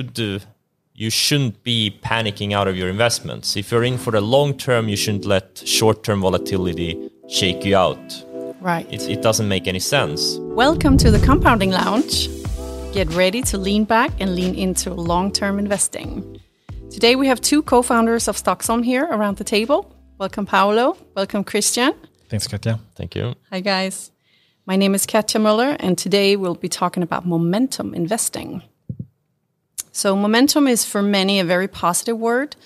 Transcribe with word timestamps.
should, 0.00 0.20
uh, 0.20 0.44
you 0.94 1.10
shouldn't 1.10 1.62
be 1.62 1.98
panicking 2.02 2.52
out 2.52 2.68
of 2.68 2.76
your 2.76 2.88
investments. 2.88 3.56
If 3.56 3.70
you're 3.70 3.84
in 3.84 3.98
for 3.98 4.10
the 4.10 4.20
long 4.20 4.56
term, 4.56 4.88
you 4.88 4.96
shouldn't 4.96 5.26
let 5.26 5.58
short 5.58 6.02
term 6.02 6.20
volatility 6.22 7.10
shake 7.28 7.64
you 7.64 7.76
out. 7.76 8.24
Right. 8.60 8.86
It, 8.92 9.08
it 9.08 9.22
doesn't 9.22 9.48
make 9.48 9.66
any 9.66 9.78
sense. 9.78 10.38
Welcome 10.40 10.96
to 10.98 11.10
the 11.10 11.18
Compounding 11.18 11.70
Lounge. 11.70 12.28
Get 12.92 13.08
ready 13.12 13.42
to 13.42 13.58
lean 13.58 13.84
back 13.84 14.10
and 14.20 14.34
lean 14.34 14.54
into 14.54 14.92
long 14.92 15.32
term 15.32 15.58
investing. 15.58 16.40
Today 16.90 17.14
we 17.14 17.26
have 17.28 17.40
two 17.40 17.62
co 17.62 17.82
founders 17.82 18.28
of 18.28 18.36
Stocksholm 18.36 18.84
here 18.84 19.04
around 19.04 19.36
the 19.36 19.44
table. 19.44 19.94
Welcome, 20.18 20.46
Paolo. 20.46 20.96
Welcome, 21.14 21.44
Christian. 21.44 21.92
Thanks, 22.28 22.46
Katja. 22.46 22.80
Thank 22.94 23.14
you. 23.14 23.34
Hi, 23.50 23.60
guys. 23.60 24.10
My 24.66 24.76
name 24.76 24.94
is 24.94 25.06
Katja 25.06 25.38
Muller, 25.38 25.76
and 25.80 25.96
today 25.96 26.36
we'll 26.36 26.54
be 26.54 26.68
talking 26.68 27.02
about 27.02 27.26
momentum 27.26 27.94
investing. 27.94 28.62
So, 30.00 30.16
momentum 30.16 30.66
is 30.66 30.86
for 30.86 31.02
many 31.02 31.40
a 31.40 31.44
very 31.44 31.68
positive 31.68 32.16
word, 32.16 32.56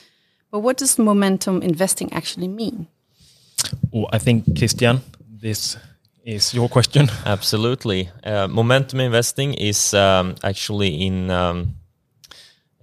but 0.53 0.61
what 0.61 0.77
does 0.77 0.99
momentum 1.01 1.63
investing 1.63 2.13
actually 2.13 2.47
mean? 2.47 2.87
Oh, 3.93 4.07
I 4.13 4.19
think, 4.19 4.57
Christian, 4.57 5.01
this 5.43 5.77
is 6.25 6.55
your 6.55 6.69
question. 6.69 7.11
Absolutely. 7.27 8.09
Uh, 8.23 8.47
momentum 8.47 9.01
investing 9.01 9.53
is 9.55 9.95
um, 9.95 10.37
actually 10.45 11.07
in 11.07 11.29
um, 11.33 11.75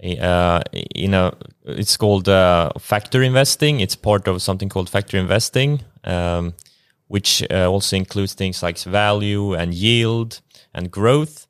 a, 0.04 0.20
uh, 0.20 0.62
in 0.95 1.14
a 1.14 1.31
it's 1.64 1.95
called 1.95 2.28
uh, 2.28 2.72
factor 2.78 3.23
investing. 3.23 3.80
It's 3.80 3.95
part 3.95 4.28
of 4.28 4.42
something 4.42 4.68
called 4.68 4.90
factor 4.90 5.18
investing, 5.18 5.80
um, 6.04 6.56
which 7.08 7.42
uh, 7.50 7.72
also 7.72 7.95
includes 7.95 8.34
things 8.34 8.62
like 8.62 8.78
value 8.80 9.54
and 9.54 9.73
yield 9.73 10.42
and 10.73 10.92
growth. 10.92 11.48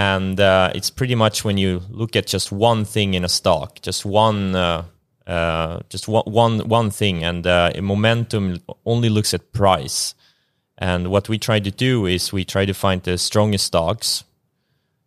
And 0.00 0.40
uh, 0.40 0.72
it's 0.74 0.88
pretty 0.88 1.14
much 1.14 1.44
when 1.44 1.58
you 1.58 1.82
look 1.90 2.16
at 2.16 2.26
just 2.26 2.50
one 2.50 2.86
thing 2.86 3.12
in 3.12 3.22
a 3.22 3.28
stock, 3.28 3.82
just 3.82 4.06
one. 4.06 4.54
Uh, 4.54 4.84
uh, 5.26 5.80
just 5.90 6.08
one, 6.08 6.24
one 6.24 6.68
one 6.68 6.90
thing, 6.90 7.22
and 7.22 7.44
momentum 7.84 8.62
only 8.86 9.10
looks 9.10 9.34
at 9.34 9.52
price. 9.52 10.14
And 10.78 11.08
what 11.08 11.28
we 11.28 11.38
try 11.38 11.60
to 11.60 11.70
do 11.70 12.06
is 12.06 12.32
we 12.32 12.44
try 12.44 12.64
to 12.64 12.72
find 12.72 13.02
the 13.02 13.18
strongest 13.18 13.66
stocks 13.66 14.24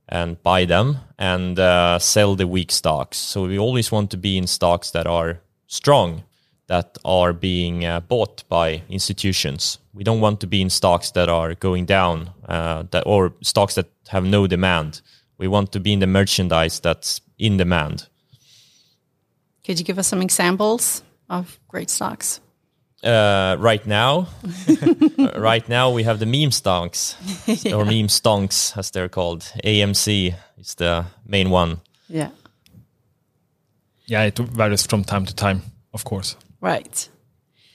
and 0.08 0.42
buy 0.44 0.66
them 0.66 1.00
and 1.18 1.58
uh, 1.58 1.98
sell 1.98 2.36
the 2.36 2.46
weak 2.46 2.72
stocks. 2.72 3.18
So 3.18 3.48
we 3.48 3.58
always 3.58 3.92
want 3.92 4.12
to 4.12 4.18
be 4.18 4.38
in 4.38 4.46
stocks 4.46 4.92
that 4.92 5.08
are 5.08 5.42
strong, 5.66 6.24
that 6.68 6.98
are 7.04 7.34
being 7.34 7.86
uh, 7.86 8.00
bought 8.00 8.44
by 8.50 8.82
institutions. 8.90 9.80
We 9.94 10.04
don't 10.04 10.22
want 10.22 10.40
to 10.42 10.48
be 10.48 10.62
in 10.62 10.70
stocks 10.70 11.12
that 11.12 11.30
are 11.30 11.56
going 11.56 11.86
down, 11.86 12.32
uh, 12.48 12.84
that 12.92 13.04
or 13.06 13.34
stocks 13.42 13.76
that 13.76 13.88
have 14.08 14.26
no 14.26 14.48
demand. 14.48 15.02
We 15.38 15.48
want 15.48 15.72
to 15.74 15.80
be 15.80 15.94
in 15.94 16.00
the 16.00 16.08
merchandise 16.08 16.80
that's 16.80 17.22
in 17.38 17.58
demand. 17.58 18.08
Could 19.66 19.80
you 19.80 19.86
give 19.86 20.00
us 20.00 20.08
some 20.08 20.22
examples 20.22 21.04
of 21.30 21.60
great 21.68 21.90
stocks? 21.90 22.40
Uh, 23.04 23.58
right 23.60 23.86
now, 23.86 24.28
right 25.36 25.68
now 25.68 25.92
we 25.92 26.04
have 26.04 26.20
the 26.20 26.26
meme 26.26 26.52
stonks 26.52 27.16
yeah. 27.66 27.74
or 27.76 27.84
meme 27.84 28.08
stonks 28.08 28.78
as 28.78 28.92
they're 28.92 29.10
called. 29.10 29.42
AMC 29.64 30.34
is 30.58 30.76
the 30.76 31.06
main 31.26 31.50
one. 31.50 31.82
Yeah. 32.08 32.30
Yeah, 34.06 34.24
it 34.24 34.38
varies 34.38 34.86
from 34.86 35.04
time 35.04 35.26
to 35.26 35.36
time, 35.36 35.62
of 35.94 36.06
course. 36.06 36.38
Right. 36.64 37.10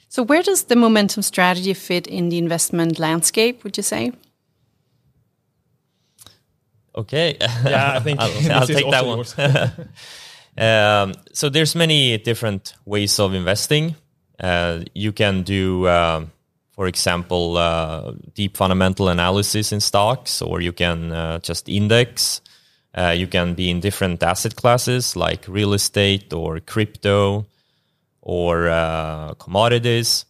So, 0.09 0.23
where 0.23 0.43
does 0.43 0.65
the 0.65 0.77
momentum 0.77 1.23
strategy 1.23 1.75
fit 1.75 2.07
in 2.07 2.31
the 2.31 2.39
investment 2.39 2.99
landscape? 2.99 3.63
Would 3.63 3.77
you 3.77 3.83
say? 3.83 4.13
Okay. 6.97 7.37
Yeah, 7.39 7.93
I 7.97 8.01
think 8.01 8.19
I'll, 8.23 8.53
I'll 8.61 8.67
take 8.67 8.91
that 8.91 9.05
one. 9.05 9.27
um, 10.67 11.15
so, 11.35 11.51
there's 11.51 11.75
many 11.75 12.17
different 12.17 12.73
ways 12.87 13.21
of 13.21 13.35
investing. 13.35 13.95
Uh, 14.41 14.85
you 14.95 15.13
can 15.13 15.43
do, 15.43 15.85
uh, 15.87 16.25
for 16.71 16.87
example, 16.87 17.59
uh, 17.59 18.13
deep 18.35 18.57
fundamental 18.57 19.09
analysis 19.09 19.71
in 19.71 19.81
stocks, 19.81 20.41
or 20.41 20.63
you 20.63 20.73
can 20.73 21.13
uh, 21.13 21.39
just 21.41 21.69
index. 21.69 22.41
Uh, 22.97 23.11
you 23.11 23.27
can 23.27 23.53
be 23.53 23.69
in 23.69 23.81
different 23.81 24.23
asset 24.23 24.57
classes 24.57 25.15
like 25.15 25.47
real 25.47 25.75
estate 25.75 26.33
or 26.33 26.59
crypto 26.61 27.45
or 28.29 28.69
uh, 28.69 29.33
commodities. 29.39 30.27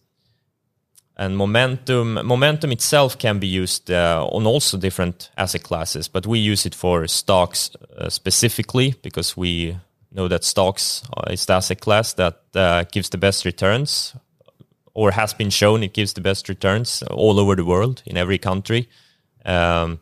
And 1.16 1.36
momentum, 1.36 2.14
momentum 2.24 2.70
itself 2.70 3.18
can 3.18 3.40
be 3.40 3.48
used 3.48 3.90
on 3.90 4.46
also 4.46 4.78
different 4.78 5.30
asset 5.36 5.64
classes, 5.64 6.06
but 6.06 6.24
we 6.28 6.38
use 6.38 6.64
it 6.64 6.76
for 6.76 7.08
stocks 7.08 7.72
specifically 8.08 8.94
because 9.02 9.36
we 9.36 9.76
know 10.12 10.28
that 10.28 10.44
stocks 10.44 11.02
is 11.28 11.44
the 11.46 11.54
asset 11.54 11.80
class 11.80 12.12
that 12.14 12.40
uh, 12.54 12.84
gives 12.92 13.10
the 13.10 13.18
best 13.18 13.44
returns 13.44 14.14
or 14.94 15.10
has 15.10 15.34
been 15.34 15.50
shown 15.50 15.82
it 15.82 15.92
gives 15.92 16.12
the 16.12 16.20
best 16.20 16.48
returns 16.48 17.02
all 17.10 17.38
over 17.38 17.56
the 17.56 17.64
world 17.64 18.02
in 18.06 18.16
every 18.16 18.38
country 18.38 18.88
um, 19.44 19.98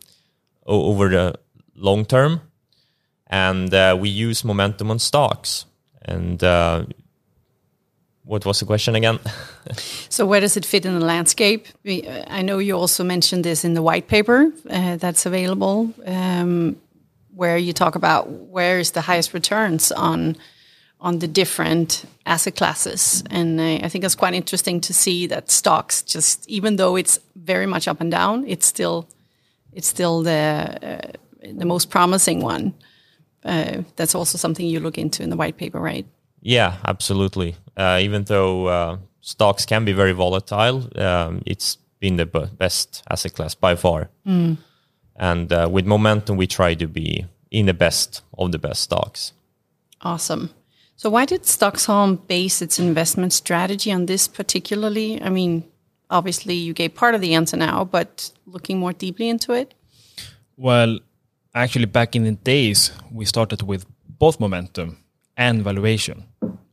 over 0.66 1.08
the 1.08 1.34
long 1.74 2.04
term 2.04 2.40
and 3.26 3.74
uh, 3.74 3.96
we 3.98 4.08
use 4.08 4.44
momentum 4.44 4.90
on 4.90 4.98
stocks 4.98 5.64
and 6.02 6.44
uh, 6.44 6.84
what 8.26 8.44
was 8.44 8.60
the 8.60 8.66
question 8.66 8.94
again 8.94 9.19
so 10.09 10.26
where 10.26 10.41
does 10.41 10.56
it 10.56 10.66
fit 10.66 10.84
in 10.84 10.98
the 10.98 11.04
landscape 11.04 11.66
we, 11.84 12.06
i 12.28 12.42
know 12.42 12.59
you 12.59 12.76
also 12.76 13.03
mentioned 13.04 13.44
this 13.44 13.64
in 13.64 13.75
the 13.75 13.82
white 13.82 14.09
paper 14.09 14.53
uh, 14.70 14.97
that's 14.97 15.26
available 15.26 15.92
um, 16.06 16.76
where 17.34 17.56
you 17.56 17.72
talk 17.72 17.94
about 17.94 18.28
where 18.28 18.78
is 18.78 18.91
the 18.91 19.00
highest 19.00 19.32
returns 19.32 19.92
on 19.92 20.36
on 21.00 21.19
the 21.19 21.28
different 21.28 22.04
asset 22.25 22.56
classes. 22.56 23.22
And 23.31 23.60
I, 23.60 23.76
I 23.76 23.88
think 23.88 24.04
it's 24.04 24.15
quite 24.15 24.34
interesting 24.34 24.81
to 24.82 24.94
see 24.94 25.26
that 25.26 25.50
stocks, 25.50 26.03
just 26.03 26.48
even 26.48 26.76
though 26.76 26.97
it's 26.97 27.19
very 27.34 27.66
much 27.66 27.86
up 27.86 28.00
and 28.00 28.10
down, 28.10 28.44
it's 28.47 28.66
still 28.66 29.09
it's 29.72 29.86
still 29.86 30.22
the 30.22 30.78
uh, 30.82 31.53
the 31.53 31.66
most 31.66 31.91
promising 31.91 32.41
one. 32.41 32.75
Uh, 33.44 33.82
that's 33.94 34.15
also 34.15 34.38
something 34.38 34.66
you 34.66 34.81
look 34.81 34.98
into 34.98 35.22
in 35.22 35.31
the 35.31 35.36
white 35.36 35.56
paper, 35.56 35.78
right? 35.78 36.06
Yeah, 36.46 36.76
absolutely. 36.84 37.56
Uh, 37.76 37.98
even 38.00 38.22
though 38.22 38.66
uh, 38.68 38.98
stocks 39.20 39.66
can 39.66 39.84
be 39.84 39.92
very 39.92 40.12
volatile, 40.12 40.88
um, 40.96 41.42
it's 41.44 41.76
been 41.98 42.18
the 42.18 42.26
best 42.26 43.02
asset 43.10 43.34
class 43.34 43.56
by 43.56 43.74
far. 43.74 44.10
Mm. 44.24 44.58
And 45.16 45.52
uh, 45.52 45.68
with 45.68 45.86
momentum, 45.86 46.36
we 46.36 46.46
try 46.46 46.74
to 46.74 46.86
be 46.86 47.26
in 47.50 47.66
the 47.66 47.74
best 47.74 48.22
of 48.38 48.52
the 48.52 48.60
best 48.60 48.82
stocks. 48.82 49.32
Awesome. 50.02 50.50
So, 50.94 51.10
why 51.10 51.24
did 51.24 51.42
Stocksholm 51.42 52.24
base 52.28 52.62
its 52.62 52.78
investment 52.78 53.32
strategy 53.32 53.90
on 53.90 54.06
this 54.06 54.28
particularly? 54.28 55.20
I 55.20 55.30
mean, 55.30 55.64
obviously, 56.10 56.54
you 56.54 56.72
gave 56.74 56.94
part 56.94 57.16
of 57.16 57.20
the 57.20 57.34
answer 57.34 57.56
now, 57.56 57.84
but 57.84 58.30
looking 58.46 58.78
more 58.78 58.92
deeply 58.92 59.28
into 59.28 59.52
it? 59.52 59.74
Well, 60.56 61.00
actually, 61.56 61.86
back 61.86 62.14
in 62.14 62.22
the 62.22 62.32
days, 62.32 62.92
we 63.10 63.24
started 63.24 63.62
with 63.62 63.84
both 64.08 64.38
momentum 64.38 64.98
and 65.36 65.62
valuation. 65.62 66.24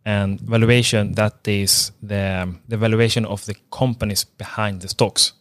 And 0.05 0.39
valuation, 0.41 1.13
that 1.13 1.47
is 1.47 1.91
the, 2.01 2.53
the 2.67 2.77
valuation 2.77 3.25
of 3.25 3.45
the 3.45 3.55
companies 3.71 4.23
behind 4.23 4.81
the 4.81 4.89
stocks. 4.89 5.33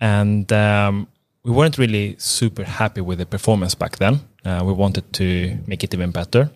And 0.00 0.52
um, 0.52 1.08
we 1.44 1.52
weren't 1.52 1.78
really 1.78 2.16
super 2.18 2.64
happy 2.64 3.00
with 3.00 3.18
the 3.18 3.26
performance 3.26 3.74
back 3.74 3.96
then. 3.96 4.20
Uh, 4.44 4.62
we 4.64 4.72
wanted 4.72 5.12
to 5.14 5.58
make 5.66 5.84
it 5.84 5.94
even 5.94 6.10
better. 6.10 6.50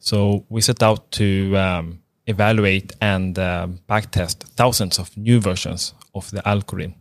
So 0.00 0.44
we 0.48 0.60
set 0.60 0.82
out 0.82 1.12
to 1.12 1.56
um, 1.56 2.00
evaluate 2.26 2.92
and 3.00 3.38
uh, 3.38 3.68
backtest 3.88 4.42
thousands 4.56 4.98
of 4.98 5.16
new 5.16 5.40
versions 5.40 5.94
of 6.14 6.30
the 6.30 6.46
algorithm, 6.46 6.94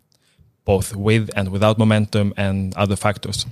both 0.66 0.96
with 0.96 1.30
and 1.36 1.50
without 1.50 1.78
momentum 1.80 2.34
and 2.38 2.76
other 2.76 2.96
factors. 2.96 3.46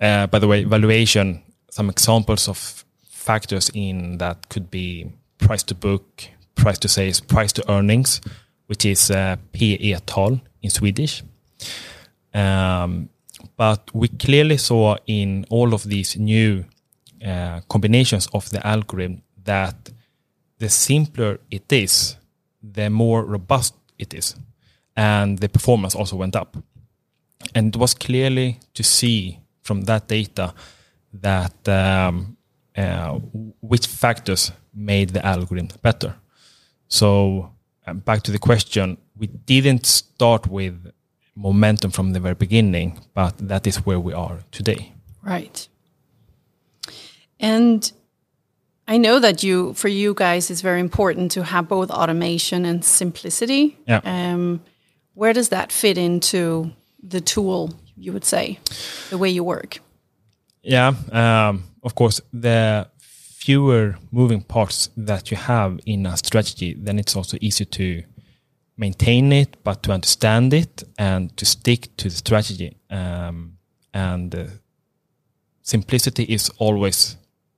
Uh, 0.00 0.26
by 0.26 0.38
the 0.38 0.48
way, 0.48 0.64
valuation, 0.64 1.42
some 1.70 1.88
examples 1.88 2.48
of 2.48 2.84
factors 3.22 3.70
in 3.74 4.18
that 4.18 4.48
could 4.48 4.70
be 4.70 5.06
price 5.38 5.62
to 5.62 5.74
book, 5.74 6.24
price 6.54 6.78
to 6.78 6.88
sales, 6.88 7.20
price 7.20 7.52
to 7.52 7.62
earnings, 7.70 8.20
which 8.66 8.84
is 8.84 9.10
uh, 9.10 9.36
PE-tal 9.52 10.40
in 10.62 10.70
Swedish. 10.70 11.22
Um, 12.34 13.08
but 13.56 13.90
we 13.94 14.08
clearly 14.08 14.56
saw 14.56 14.96
in 15.06 15.46
all 15.50 15.74
of 15.74 15.84
these 15.84 16.16
new 16.16 16.64
uh, 17.24 17.60
combinations 17.68 18.28
of 18.32 18.50
the 18.50 18.66
algorithm 18.66 19.22
that 19.44 19.90
the 20.58 20.68
simpler 20.68 21.38
it 21.50 21.72
is, 21.72 22.16
the 22.62 22.88
more 22.90 23.24
robust 23.24 23.74
it 23.98 24.14
is. 24.14 24.36
And 24.96 25.38
the 25.38 25.48
performance 25.48 25.94
also 25.94 26.16
went 26.16 26.36
up. 26.36 26.56
And 27.54 27.74
it 27.74 27.78
was 27.78 27.94
clearly 27.94 28.58
to 28.74 28.82
see 28.82 29.38
from 29.62 29.82
that 29.82 30.08
data 30.08 30.54
that 31.12 31.68
um, 31.68 32.36
uh, 32.76 33.18
which 33.60 33.86
factors 33.86 34.52
made 34.74 35.10
the 35.10 35.24
algorithm 35.24 35.68
better. 35.82 36.14
So, 36.88 37.50
um, 37.86 37.98
back 37.98 38.22
to 38.22 38.32
the 38.32 38.38
question, 38.38 38.98
we 39.16 39.26
didn't 39.26 39.86
start 39.86 40.46
with 40.46 40.92
momentum 41.34 41.90
from 41.90 42.12
the 42.12 42.20
very 42.20 42.34
beginning, 42.34 43.00
but 43.14 43.36
that 43.48 43.66
is 43.66 43.76
where 43.86 44.00
we 44.00 44.12
are 44.12 44.38
today. 44.50 44.92
Right. 45.22 45.68
And 47.40 47.90
I 48.86 48.98
know 48.98 49.18
that 49.20 49.42
you, 49.42 49.74
for 49.74 49.88
you 49.88 50.14
guys, 50.14 50.50
it's 50.50 50.60
very 50.60 50.80
important 50.80 51.32
to 51.32 51.44
have 51.44 51.68
both 51.68 51.90
automation 51.90 52.64
and 52.64 52.84
simplicity. 52.84 53.78
Yeah. 53.86 54.00
Um, 54.04 54.60
where 55.14 55.32
does 55.32 55.48
that 55.50 55.72
fit 55.72 55.98
into 55.98 56.72
the 57.02 57.20
tool? 57.20 57.70
You 57.96 58.12
would 58.12 58.24
say, 58.24 58.58
the 59.10 59.18
way 59.18 59.30
you 59.30 59.44
work. 59.44 59.80
Yeah, 60.62 60.94
um, 61.10 61.64
of 61.82 61.94
course, 61.94 62.20
the 62.32 62.88
fewer 62.98 63.96
moving 64.10 64.40
parts 64.40 64.90
that 64.96 65.30
you 65.30 65.36
have 65.36 65.80
in 65.84 66.06
a 66.06 66.16
strategy, 66.16 66.74
then 66.78 66.98
it's 66.98 67.16
also 67.16 67.36
easier 67.40 67.66
to 67.66 68.02
maintain 68.76 69.32
it, 69.32 69.56
but 69.64 69.82
to 69.82 69.92
understand 69.92 70.54
it 70.54 70.84
and 70.98 71.36
to 71.36 71.44
stick 71.44 71.88
to 71.96 72.08
the 72.08 72.14
strategy. 72.14 72.76
Um, 72.90 73.58
and 73.92 74.34
uh, 74.34 74.44
simplicity 75.62 76.24
is 76.24 76.50
always, 76.58 77.16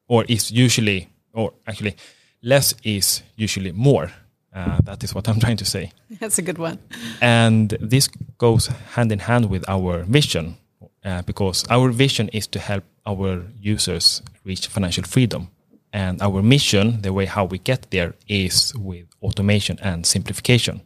or 0.08 0.24
is 0.28 0.50
usually, 0.50 1.08
or 1.32 1.52
actually, 1.66 1.96
less 2.42 2.74
is 2.82 3.22
usually 3.36 3.72
more. 3.72 4.10
Uh, 4.54 4.78
that 4.84 5.02
is 5.04 5.14
what 5.14 5.28
I'm 5.28 5.40
trying 5.44 5.56
to 5.58 5.64
say. 5.64 5.92
That's 6.20 6.38
a 6.38 6.42
good 6.42 6.58
one. 6.58 6.78
And 7.20 7.76
this 7.80 8.08
goes 8.38 8.68
hand 8.94 9.12
in 9.12 9.18
hand 9.18 9.50
with 9.50 9.64
our 9.68 10.04
vision, 10.04 10.56
uh, 11.04 11.22
because 11.22 11.64
our 11.70 11.90
vision 11.90 12.28
is 12.32 12.46
to 12.48 12.58
help 12.58 12.84
our 13.06 13.42
users 13.60 14.22
reach 14.44 14.66
financial 14.68 15.04
freedom. 15.04 15.48
And 15.92 16.20
our 16.22 16.42
mission, 16.42 17.02
the 17.02 17.12
way 17.12 17.26
how 17.26 17.44
we 17.44 17.58
get 17.58 17.90
there, 17.90 18.14
is 18.26 18.74
with 18.74 19.06
automation 19.22 19.78
and 19.80 20.04
simplification. 20.04 20.80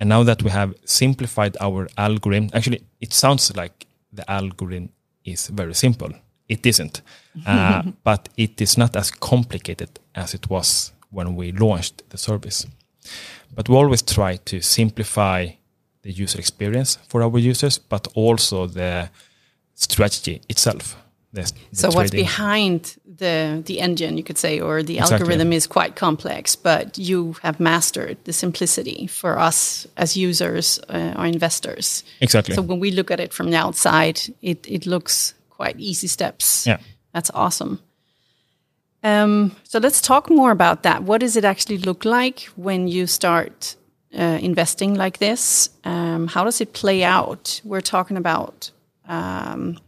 And 0.00 0.08
now 0.08 0.22
that 0.24 0.42
we 0.42 0.50
have 0.50 0.74
simplified 0.84 1.56
our 1.60 1.88
algorithm, 1.98 2.50
actually, 2.54 2.84
it 3.00 3.12
sounds 3.12 3.54
like 3.56 3.86
the 4.12 4.28
algorithm 4.30 4.90
is 5.24 5.48
very 5.48 5.74
simple. 5.74 6.10
It 6.48 6.64
isn't, 6.66 7.02
uh, 7.46 7.82
but 8.02 8.28
it 8.36 8.60
is 8.60 8.78
not 8.78 8.96
as 8.96 9.10
complicated 9.10 9.90
as 10.14 10.34
it 10.34 10.48
was 10.48 10.92
when 11.10 11.36
we 11.36 11.52
launched 11.52 12.08
the 12.10 12.18
service. 12.18 12.66
But 13.54 13.68
we 13.68 13.76
always 13.76 14.02
try 14.02 14.36
to 14.36 14.60
simplify 14.60 15.48
the 16.04 16.12
user 16.12 16.38
experience 16.38 16.98
for 17.08 17.22
our 17.22 17.38
users, 17.38 17.78
but 17.78 18.06
also 18.14 18.66
the 18.66 19.08
strategy 19.74 20.40
itself. 20.48 20.96
The, 21.32 21.52
the 21.70 21.76
So 21.76 21.90
what's 21.90 22.10
behind 22.10 22.96
the 23.18 23.62
the 23.66 23.80
engine, 23.80 24.16
you 24.16 24.22
could 24.22 24.38
say, 24.38 24.60
or 24.60 24.82
the 24.82 24.98
Exactly. 24.98 25.18
algorithm 25.18 25.52
is 25.52 25.66
quite 25.66 25.96
complex, 25.96 26.56
but 26.56 26.96
you 26.96 27.34
have 27.42 27.58
mastered 27.58 28.16
the 28.24 28.32
simplicity 28.32 29.08
for 29.08 29.38
us 29.38 29.86
as 29.96 30.16
users 30.16 30.78
uh, 30.88 31.14
or 31.18 31.26
investors. 31.26 32.04
Exactly. 32.20 32.54
So 32.54 32.62
when 32.62 32.80
we 32.80 32.90
look 32.92 33.10
at 33.10 33.18
it 33.20 33.32
from 33.32 33.50
the 33.50 33.56
outside, 33.56 34.20
it 34.42 34.66
it 34.68 34.86
looks 34.86 35.34
quite 35.56 35.74
easy 35.78 36.06
steps. 36.08 36.66
Yeah. 36.66 36.78
That's 37.12 37.30
awesome. 37.34 37.78
Um, 39.02 39.50
so 39.64 39.78
let's 39.78 40.00
talk 40.00 40.30
more 40.30 40.50
about 40.50 40.82
that. 40.82 41.02
What 41.02 41.20
does 41.20 41.36
it 41.36 41.44
actually 41.44 41.78
look 41.78 42.04
like 42.04 42.48
when 42.56 42.88
you 42.88 43.06
start 43.06 43.76
uh, 44.16 44.38
investing 44.40 44.94
like 44.94 45.18
this? 45.18 45.70
Um, 45.84 46.28
how 46.28 46.44
does 46.44 46.60
it 46.60 46.72
play 46.72 47.04
out? 47.04 47.60
We're 47.64 47.80
talking 47.80 48.16
about 48.16 48.70
um, 49.08 49.78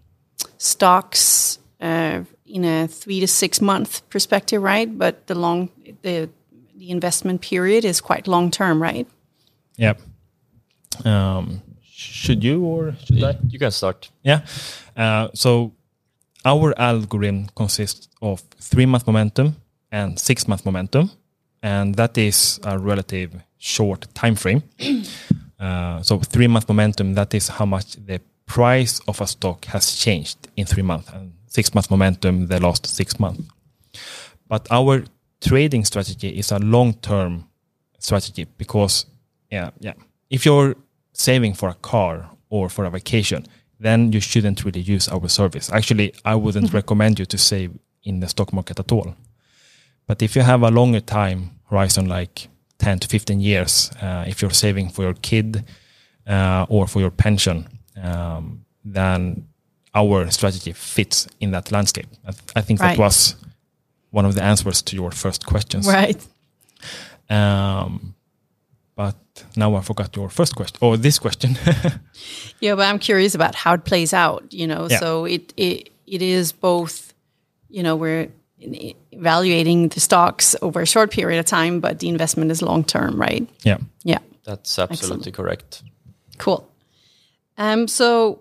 stocks 0.58 1.58
uh, 1.80 2.22
in 2.46 2.64
a 2.64 2.88
three 2.88 3.20
to 3.20 3.26
six 3.26 3.60
month 3.60 4.08
perspective, 4.10 4.62
right? 4.62 4.98
But 4.98 5.26
the 5.26 5.34
long 5.34 5.70
the 6.02 6.28
the 6.76 6.90
investment 6.90 7.40
period 7.40 7.84
is 7.84 8.00
quite 8.00 8.28
long 8.28 8.50
term, 8.50 8.82
right? 8.82 9.06
Yep. 9.76 10.00
Um, 11.04 11.62
should 11.82 12.44
you 12.44 12.64
or 12.64 12.94
should 13.04 13.22
I? 13.22 13.36
You 13.48 13.58
can 13.58 13.70
start. 13.70 14.10
Yeah. 14.22 14.40
Uh, 14.96 15.28
so 15.34 15.72
our 16.44 16.74
algorithm 16.78 17.48
consists 17.54 18.08
of 18.22 18.40
three 18.60 18.86
month 18.86 19.06
momentum 19.06 19.56
and 19.90 20.18
six 20.18 20.46
month 20.48 20.64
momentum, 20.64 21.10
and 21.62 21.94
that 21.96 22.16
is 22.18 22.60
a 22.64 22.78
relative 22.78 23.34
short 23.58 24.12
time 24.14 24.36
frame. 24.36 24.62
uh, 25.60 26.02
so 26.02 26.18
three 26.18 26.46
month 26.46 26.68
momentum 26.68 27.14
that 27.14 27.34
is 27.34 27.48
how 27.48 27.66
much 27.66 27.94
the 27.94 28.20
price 28.46 29.00
of 29.08 29.20
a 29.20 29.26
stock 29.26 29.64
has 29.66 29.94
changed 29.94 30.48
in 30.56 30.66
three 30.66 30.82
months, 30.82 31.10
and 31.12 31.32
six 31.46 31.74
month 31.74 31.90
momentum 31.90 32.46
the 32.46 32.60
last 32.60 32.86
six 32.86 33.18
months. 33.18 33.42
But 34.48 34.66
our 34.70 35.04
trading 35.40 35.84
strategy 35.84 36.28
is 36.28 36.52
a 36.52 36.58
long 36.58 36.94
term 36.94 37.46
strategy 37.98 38.46
because 38.56 39.06
yeah 39.50 39.70
yeah 39.80 39.94
if 40.30 40.44
you're 40.46 40.74
saving 41.12 41.54
for 41.54 41.68
a 41.68 41.74
car 41.74 42.30
or 42.50 42.68
for 42.68 42.84
a 42.84 42.90
vacation 42.90 43.46
then 43.80 44.12
you 44.12 44.20
shouldn't 44.20 44.64
really 44.64 44.80
use 44.80 45.08
our 45.08 45.28
service 45.28 45.70
actually 45.72 46.12
i 46.24 46.34
wouldn't 46.34 46.72
recommend 46.80 47.18
you 47.18 47.26
to 47.26 47.38
save 47.38 47.70
in 48.04 48.20
the 48.20 48.28
stock 48.28 48.52
market 48.52 48.78
at 48.78 48.92
all 48.92 49.14
but 50.06 50.22
if 50.22 50.36
you 50.36 50.42
have 50.42 50.62
a 50.62 50.70
longer 50.70 51.00
time 51.00 51.50
horizon 51.70 52.06
like 52.08 52.48
10 52.78 52.98
to 53.00 53.08
15 53.08 53.40
years 53.40 53.90
uh, 54.02 54.24
if 54.26 54.40
you're 54.42 54.50
saving 54.54 54.88
for 54.90 55.02
your 55.02 55.14
kid 55.14 55.64
uh, 56.28 56.66
or 56.68 56.86
for 56.86 57.00
your 57.00 57.10
pension 57.10 57.66
um, 58.02 58.64
then 58.84 59.46
our 59.94 60.30
strategy 60.30 60.72
fits 60.72 61.26
in 61.40 61.50
that 61.52 61.72
landscape 61.72 62.06
i, 62.26 62.30
th- 62.30 62.42
I 62.56 62.60
think 62.62 62.80
Right. 62.80 62.96
that 62.96 63.02
was 63.02 63.36
one 64.10 64.24
of 64.26 64.34
the 64.34 64.42
answers 64.42 64.82
to 64.82 64.96
your 64.96 65.10
first 65.10 65.46
questions 65.46 65.86
Right. 65.86 66.24
um, 67.28 68.14
but 68.94 69.16
now 69.56 69.74
I 69.74 69.80
forgot 69.82 70.14
your 70.16 70.30
first 70.30 70.54
question 70.56 70.78
or 70.80 70.96
this 70.96 71.18
question. 71.18 71.58
Yeah, 72.60 72.74
but 72.76 72.86
I'm 72.88 72.98
curious 72.98 73.34
about 73.34 73.54
how 73.54 73.74
it 73.74 73.84
plays 73.84 74.14
out. 74.14 74.50
You 74.50 74.66
know, 74.66 74.88
Yeah. 74.90 75.00
so 75.00 75.26
it 75.26 75.52
it 75.58 75.90
it 76.06 76.22
is 76.22 76.52
both. 76.52 77.12
You 77.68 77.82
know, 77.82 77.96
we're 77.96 78.28
evaluating 78.58 79.88
the 79.88 80.00
stocks 80.00 80.56
over 80.62 80.80
a 80.80 80.86
short 80.86 81.10
period 81.10 81.38
of 81.38 81.46
time, 81.46 81.80
but 81.80 81.98
the 81.98 82.08
investment 82.08 82.50
is 82.50 82.62
long 82.62 82.84
term, 82.84 83.20
right? 83.20 83.48
yeah. 83.62 83.78
Yeah, 84.02 84.18
That's 84.44 84.78
absolutely 84.78 85.32
correct. 85.32 85.82
cool. 86.38 86.68
Um, 87.58 87.88
so 87.88 88.40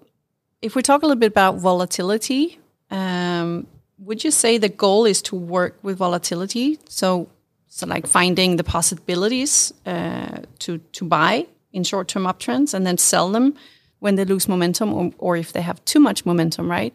if 0.62 0.76
we 0.76 0.82
talk 0.82 1.04
a 1.04 1.06
little 1.06 1.20
bit 1.20 1.32
about 1.32 1.58
volatility, 1.58 2.60
um, 2.92 3.68
would 4.00 4.24
you 4.24 4.32
say 4.32 4.58
the 4.58 4.70
goal 4.70 5.06
is 5.06 5.22
to 5.24 5.36
work 5.36 5.78
with 5.84 5.98
volatility? 5.98 6.78
So, 6.88 7.30
so 7.68 7.88
like 7.88 8.08
finding 8.08 8.58
the 8.58 8.64
possibilities 8.64 9.74
uh, 9.86 10.42
to 10.60 10.78
to 10.78 11.06
buy 11.06 11.48
in 11.72 11.84
short 11.84 12.08
term 12.08 12.24
uptrends 12.24 12.74
and 12.74 12.86
then 12.86 12.98
sell 12.98 13.32
them 13.32 13.54
when 14.00 14.16
they 14.16 14.26
lose 14.26 14.48
momentum, 14.48 14.94
or, 14.94 15.12
or 15.18 15.38
if 15.38 15.52
they 15.54 15.62
have 15.62 15.84
too 15.86 16.00
much 16.00 16.26
momentum, 16.26 16.70
right? 16.70 16.94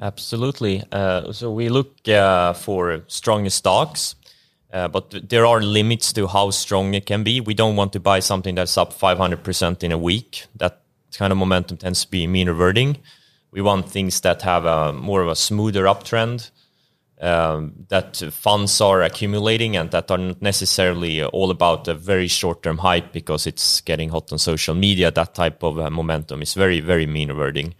Absolutely. 0.00 0.82
Uh, 0.90 1.30
so 1.32 1.52
we 1.52 1.68
look 1.68 2.08
uh, 2.08 2.54
for 2.54 3.02
strong 3.06 3.48
stocks, 3.50 4.14
uh, 4.72 4.88
but 4.88 5.10
th- 5.10 5.24
there 5.28 5.44
are 5.44 5.60
limits 5.60 6.12
to 6.14 6.26
how 6.26 6.50
strong 6.50 6.94
it 6.94 7.04
can 7.04 7.22
be. 7.22 7.40
We 7.40 7.52
don't 7.52 7.76
want 7.76 7.92
to 7.92 8.00
buy 8.00 8.20
something 8.20 8.54
that's 8.54 8.78
up 8.78 8.94
500% 8.94 9.82
in 9.82 9.92
a 9.92 9.98
week. 9.98 10.46
That 10.56 10.80
kind 11.12 11.32
of 11.32 11.38
momentum 11.38 11.76
tends 11.76 12.04
to 12.04 12.10
be 12.10 12.26
mean 12.26 12.48
reverting. 12.48 12.96
We 13.50 13.60
want 13.60 13.90
things 13.90 14.20
that 14.22 14.40
have 14.42 14.64
a 14.64 14.92
more 14.92 15.20
of 15.20 15.28
a 15.28 15.36
smoother 15.36 15.84
uptrend, 15.84 16.50
um, 17.20 17.74
that 17.88 18.16
funds 18.32 18.80
are 18.80 19.02
accumulating 19.02 19.76
and 19.76 19.90
that 19.90 20.10
are 20.10 20.16
not 20.16 20.40
necessarily 20.40 21.22
all 21.22 21.50
about 21.50 21.86
a 21.88 21.94
very 21.94 22.28
short 22.28 22.62
term 22.62 22.78
hype 22.78 23.12
because 23.12 23.46
it's 23.46 23.82
getting 23.82 24.08
hot 24.08 24.32
on 24.32 24.38
social 24.38 24.74
media. 24.74 25.10
That 25.10 25.34
type 25.34 25.62
of 25.62 25.78
uh, 25.78 25.90
momentum 25.90 26.40
is 26.40 26.54
very, 26.54 26.80
very 26.80 27.06
mean 27.06 27.28
reverting. 27.28 27.74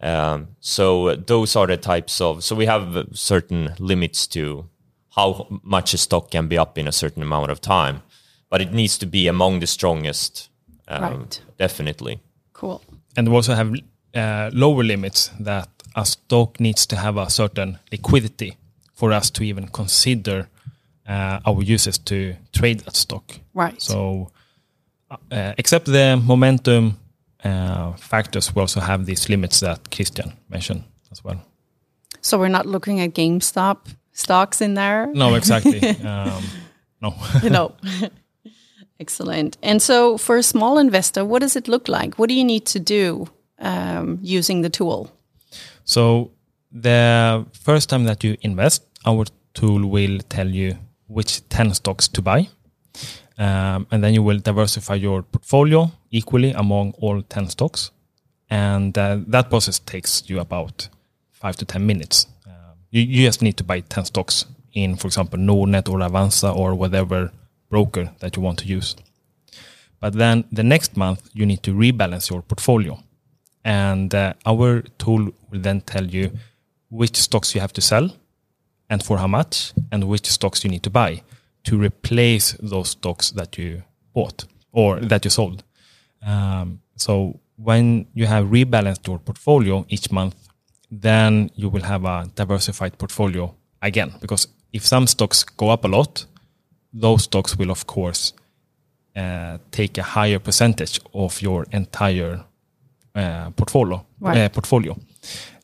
Um, 0.00 0.48
so 0.60 1.08
uh, 1.08 1.16
those 1.26 1.56
are 1.56 1.66
the 1.66 1.76
types 1.76 2.20
of. 2.20 2.44
So 2.44 2.54
we 2.54 2.66
have 2.66 2.96
uh, 2.96 3.04
certain 3.12 3.74
limits 3.78 4.26
to 4.28 4.68
how 5.16 5.46
much 5.62 5.94
a 5.94 5.98
stock 5.98 6.30
can 6.30 6.48
be 6.48 6.56
up 6.56 6.78
in 6.78 6.86
a 6.86 6.92
certain 6.92 7.22
amount 7.22 7.50
of 7.50 7.60
time, 7.60 8.02
but 8.50 8.60
it 8.60 8.72
needs 8.72 8.98
to 8.98 9.06
be 9.06 9.28
among 9.28 9.60
the 9.60 9.66
strongest. 9.66 10.48
Um, 10.86 11.02
Right. 11.02 11.40
Definitely. 11.58 12.20
Cool. 12.52 12.80
And 13.16 13.28
we 13.28 13.34
also 13.34 13.54
have 13.54 13.74
uh, 14.14 14.50
lower 14.52 14.84
limits 14.84 15.30
that 15.40 15.68
a 15.94 16.04
stock 16.04 16.60
needs 16.60 16.86
to 16.86 16.96
have 16.96 17.16
a 17.16 17.28
certain 17.28 17.78
liquidity 17.92 18.56
for 18.94 19.12
us 19.12 19.30
to 19.30 19.42
even 19.44 19.68
consider 19.68 20.48
uh, 21.08 21.40
our 21.44 21.62
users 21.62 21.98
to 21.98 22.36
trade 22.52 22.80
that 22.80 22.96
stock. 22.96 23.40
Right. 23.54 23.80
So, 23.82 24.30
uh, 25.10 25.54
except 25.58 25.86
the 25.86 26.16
momentum 26.16 26.86
uh, 26.86 26.92
factors, 27.42 28.54
we 28.54 28.60
also 28.60 28.80
have 28.80 29.06
these 29.06 29.28
limits 29.28 29.60
that 29.60 29.90
Christian 29.90 30.32
mentioned 30.48 30.84
as 31.10 31.22
well. 31.24 31.40
So 32.20 32.38
we're 32.38 32.48
not 32.48 32.66
looking 32.66 33.00
at 33.00 33.14
GameStop 33.14 33.94
stocks 34.12 34.60
in 34.60 34.74
there. 34.74 35.06
No, 35.14 35.34
exactly. 35.34 35.80
um, 36.04 36.42
no. 37.00 37.14
You 37.42 37.50
know. 37.50 37.74
Excellent. 39.00 39.56
And 39.62 39.80
so 39.80 40.18
for 40.18 40.36
a 40.36 40.42
small 40.42 40.78
investor, 40.78 41.24
what 41.24 41.40
does 41.40 41.54
it 41.54 41.68
look 41.68 41.86
like? 41.88 42.18
What 42.18 42.28
do 42.28 42.34
you 42.34 42.44
need 42.44 42.66
to 42.66 42.80
do 42.80 43.28
um, 43.60 44.18
using 44.22 44.62
the 44.62 44.70
tool? 44.70 45.10
So 45.84 46.32
the 46.72 47.46
first 47.52 47.88
time 47.88 48.04
that 48.04 48.24
you 48.24 48.36
invest, 48.42 48.84
our 49.06 49.24
tool 49.54 49.86
will 49.86 50.18
tell 50.28 50.48
you 50.48 50.76
which 51.06 51.48
10 51.48 51.74
stocks 51.74 52.08
to 52.08 52.22
buy. 52.22 52.48
Um, 53.38 53.86
and 53.92 54.02
then 54.02 54.14
you 54.14 54.22
will 54.22 54.38
diversify 54.38 54.94
your 54.94 55.22
portfolio 55.22 55.92
equally 56.10 56.50
among 56.52 56.92
all 56.98 57.22
10 57.22 57.48
stocks. 57.50 57.92
And 58.50 58.98
uh, 58.98 59.18
that 59.28 59.48
process 59.48 59.78
takes 59.78 60.28
you 60.28 60.40
about 60.40 60.88
five 61.30 61.54
to 61.56 61.64
10 61.64 61.86
minutes. 61.86 62.26
Um, 62.46 62.52
You, 62.90 63.02
you 63.02 63.26
just 63.26 63.42
need 63.42 63.56
to 63.58 63.64
buy 63.64 63.80
10 63.80 64.06
stocks 64.06 64.46
in, 64.72 64.96
for 64.96 65.06
example, 65.06 65.38
Nordnet 65.38 65.88
or 65.88 65.98
Avanza 66.00 66.54
or 66.54 66.74
whatever 66.74 67.30
broker 67.70 68.10
that 68.18 68.36
you 68.36 68.42
want 68.42 68.58
to 68.58 68.66
use. 68.66 68.96
But 70.00 70.14
then 70.14 70.44
the 70.50 70.64
next 70.64 70.96
month, 70.96 71.30
you 71.32 71.46
need 71.46 71.62
to 71.62 71.72
rebalance 71.72 72.30
your 72.30 72.42
portfolio. 72.42 72.98
And 73.64 74.14
uh, 74.14 74.32
our 74.46 74.82
tool 74.98 75.30
will 75.50 75.60
then 75.60 75.82
tell 75.82 76.06
you 76.06 76.32
which 76.90 77.16
stocks 77.16 77.54
you 77.54 77.60
have 77.60 77.72
to 77.74 77.80
sell 77.80 78.10
and 78.90 79.02
for 79.02 79.18
how 79.18 79.26
much, 79.26 79.74
and 79.92 80.04
which 80.04 80.26
stocks 80.26 80.64
you 80.64 80.70
need 80.70 80.82
to 80.82 80.90
buy 80.90 81.22
to 81.64 81.78
replace 81.78 82.52
those 82.60 82.90
stocks 82.90 83.30
that 83.32 83.58
you 83.58 83.82
bought 84.14 84.44
or 84.72 85.00
that 85.00 85.24
you 85.24 85.30
sold. 85.30 85.64
Um, 86.22 86.80
so 86.96 87.40
when 87.56 88.06
you 88.14 88.26
have 88.26 88.46
rebalanced 88.46 89.06
your 89.06 89.18
portfolio 89.18 89.84
each 89.88 90.10
month, 90.10 90.36
then 90.90 91.50
you 91.54 91.68
will 91.68 91.82
have 91.82 92.04
a 92.04 92.30
diversified 92.34 92.96
portfolio 92.98 93.54
again. 93.82 94.12
Because 94.20 94.48
if 94.72 94.86
some 94.86 95.06
stocks 95.06 95.44
go 95.44 95.70
up 95.70 95.84
a 95.84 95.88
lot, 95.88 96.24
those 96.92 97.24
stocks 97.24 97.56
will, 97.56 97.70
of 97.70 97.86
course, 97.86 98.32
uh, 99.16 99.58
take 99.70 99.98
a 99.98 100.02
higher 100.02 100.38
percentage 100.38 101.00
of 101.12 101.42
your 101.42 101.66
entire 101.72 102.44
uh, 103.14 103.50
portfolio. 103.50 104.04
Right. 104.20 104.38
Uh, 104.38 104.48
portfolio, 104.48 104.96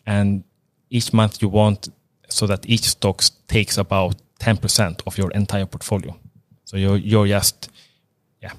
and 0.07 0.45
each 0.91 1.13
month 1.13 1.43
you 1.43 1.49
want 1.49 1.89
so 2.29 2.47
that 2.47 2.69
each 2.69 2.83
stock 2.85 3.23
takes 3.49 3.79
about 3.79 4.17
ten 4.45 4.57
percent 4.57 5.03
of 5.07 5.19
your 5.19 5.31
entire 5.31 5.67
portfolio. 5.67 6.13
So 6.65 6.77
you're 6.77 7.01
you're 7.11 7.27
just 7.27 7.71
yeah 8.43 8.53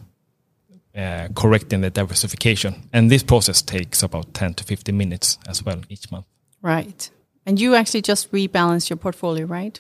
uh, 1.01 1.27
correcting 1.34 1.82
the 1.82 1.89
diversification, 1.89 2.74
and 2.94 3.10
this 3.12 3.24
process 3.24 3.62
takes 3.62 4.04
about 4.04 4.34
ten 4.34 4.54
to 4.54 4.63
fifteen 4.63 4.98
minutes 4.98 5.38
as 5.48 5.63
well 5.65 5.80
each 5.89 6.12
month. 6.12 6.25
Right. 6.62 7.12
And 7.48 7.60
you 7.60 7.75
actually 7.75 8.01
just 8.01 8.32
rebalance 8.32 8.89
your 8.89 8.98
portfolio, 8.98 9.46
right? 9.46 9.80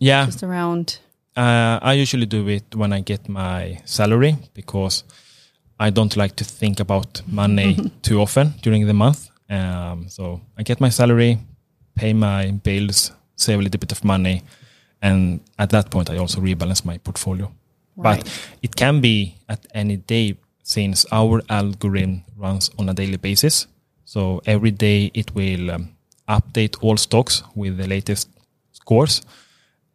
Yeah, 0.00 0.26
Just 0.26 0.42
around. 0.42 0.98
Uh, 1.36 1.78
I 1.90 1.92
usually 2.02 2.26
do 2.26 2.48
it 2.48 2.74
when 2.74 2.92
I 2.92 3.02
get 3.02 3.28
my 3.28 3.80
salary 3.84 4.36
because 4.54 5.04
I 5.78 5.90
don't 5.90 6.16
like 6.16 6.34
to 6.36 6.44
think 6.44 6.80
about 6.80 7.22
money 7.26 7.76
too 8.02 8.20
often 8.20 8.54
during 8.62 8.86
the 8.86 8.94
month. 8.94 9.30
Um, 9.48 10.08
so 10.08 10.40
I 10.58 10.62
get 10.64 10.80
my 10.80 10.90
salary, 10.90 11.38
pay 11.94 12.12
my 12.12 12.50
bills, 12.50 13.12
save 13.36 13.58
a 13.60 13.62
little 13.62 13.78
bit 13.78 13.92
of 13.92 14.04
money, 14.04 14.42
and 15.04 15.40
at 15.58 15.68
that 15.70 15.86
point 15.90 16.08
I 16.10 16.16
also 16.18 16.40
rebalance 16.40 16.84
my 16.84 16.98
portfolio. 16.98 17.46
Right. 17.96 18.24
But 18.24 18.48
it 18.62 18.72
can 18.76 19.00
be 19.00 19.16
at 19.48 19.60
any 19.74 19.96
day 19.98 20.36
since 20.62 21.06
our 21.12 21.42
algorithm 21.48 22.22
runs 22.36 22.70
on 22.78 22.88
a 22.88 22.94
daily 22.94 23.18
basis. 23.18 23.66
So 24.04 24.20
every 24.46 24.70
day 24.72 25.10
it 25.14 25.28
will 25.34 25.70
um, 25.70 25.88
update 26.28 26.74
all 26.82 26.96
stocks 26.96 27.42
with 27.54 27.76
the 27.76 27.86
latest 27.86 28.28
scores 28.72 29.22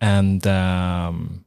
and 0.01 0.45
um, 0.47 1.43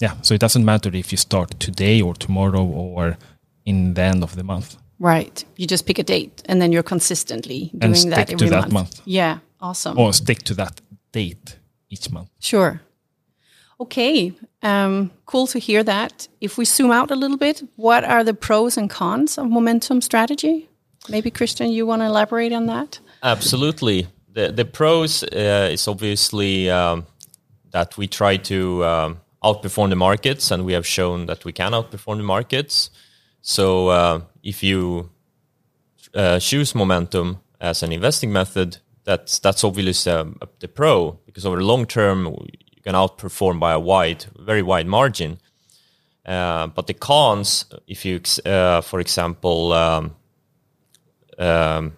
yeah 0.00 0.14
so 0.22 0.34
it 0.34 0.40
doesn't 0.40 0.64
matter 0.64 0.90
if 0.94 1.10
you 1.12 1.18
start 1.18 1.48
today 1.60 2.02
or 2.02 2.14
tomorrow 2.14 2.64
or 2.64 3.16
in 3.64 3.94
the 3.94 4.02
end 4.02 4.22
of 4.22 4.34
the 4.36 4.44
month 4.44 4.76
Right. 5.00 5.44
You 5.56 5.66
just 5.66 5.86
pick 5.86 5.98
a 5.98 6.02
date 6.04 6.42
and 6.48 6.62
then 6.62 6.70
you're 6.72 6.84
consistently 6.94 7.70
doing 7.76 7.82
And 7.82 8.12
that 8.12 8.28
stick 8.28 8.38
to 8.38 8.44
every 8.44 8.48
that 8.50 8.60
month. 8.70 8.72
month. 8.72 9.00
Yeah. 9.04 9.38
Awesome. 9.60 9.98
or 9.98 10.12
stick 10.12 10.42
to 10.44 10.54
that 10.54 10.80
date 11.12 11.58
each 11.90 12.10
month 12.12 12.28
Sure. 12.40 12.80
Okay. 13.84 14.32
Um, 14.62 15.10
cool 15.26 15.46
to 15.48 15.58
hear 15.58 15.84
that. 15.84 16.28
If 16.40 16.56
we 16.56 16.64
zoom 16.64 16.90
out 16.90 17.10
a 17.10 17.16
little 17.16 17.36
bit, 17.36 17.62
what 17.76 18.02
are 18.02 18.24
the 18.24 18.32
pros 18.32 18.78
and 18.78 18.88
cons 18.88 19.36
of 19.38 19.50
momentum 19.50 20.00
strategy? 20.00 20.68
Maybe 21.10 21.30
Christian, 21.30 21.70
you 21.70 21.86
want 21.86 22.00
to 22.00 22.06
elaborate 22.06 22.54
on 22.54 22.66
that? 22.66 22.98
Absolutely. 23.22 24.06
The 24.32 24.52
the 24.52 24.64
pros 24.64 25.22
uh, 25.22 25.68
is 25.70 25.86
obviously 25.86 26.70
um, 26.70 27.06
that 27.72 27.98
we 27.98 28.06
try 28.06 28.38
to 28.38 28.84
um, 28.84 29.20
outperform 29.42 29.90
the 29.90 29.96
markets, 29.96 30.50
and 30.50 30.64
we 30.64 30.72
have 30.72 30.86
shown 30.86 31.26
that 31.26 31.44
we 31.44 31.52
can 31.52 31.72
outperform 31.72 32.16
the 32.16 32.22
markets. 32.36 32.90
So 33.42 33.88
uh, 33.88 34.20
if 34.42 34.62
you 34.62 35.10
uh, 36.14 36.40
choose 36.40 36.74
momentum 36.74 37.36
as 37.60 37.82
an 37.82 37.92
investing 37.92 38.32
method, 38.32 38.78
that's 39.04 39.38
that's 39.40 39.62
obviously 39.62 40.12
um, 40.12 40.38
the 40.60 40.68
pro 40.68 41.18
because 41.26 41.44
over 41.46 41.58
the 41.58 41.66
long 41.66 41.86
term 41.86 42.34
can 42.84 42.94
outperform 42.94 43.58
by 43.58 43.72
a 43.72 43.78
wide, 43.80 44.26
very 44.38 44.62
wide 44.62 44.86
margin. 44.86 45.38
Uh, 46.26 46.68
but 46.68 46.86
the 46.86 46.94
cons, 46.94 47.66
if 47.86 48.04
you, 48.04 48.20
uh, 48.46 48.80
for 48.80 49.00
example, 49.00 49.72
um, 49.72 50.14
um, 51.38 51.92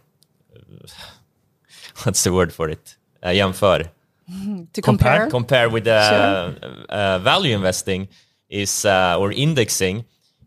what's 2.05 2.23
the 2.25 2.33
word 2.33 2.53
for 2.53 2.69
it? 2.69 2.97
Uh, 3.23 3.29
jämför. 3.31 3.91
To 4.73 4.83
Compare? 4.83 5.31
compare? 5.31 5.69
With 5.71 5.87
uh, 5.87 6.51
uh, 6.89 7.19
value 7.21 7.55
investing 7.55 8.09
is 8.49 8.85
uh, 8.85 9.17
or 9.21 9.31
indexing. 9.33 10.05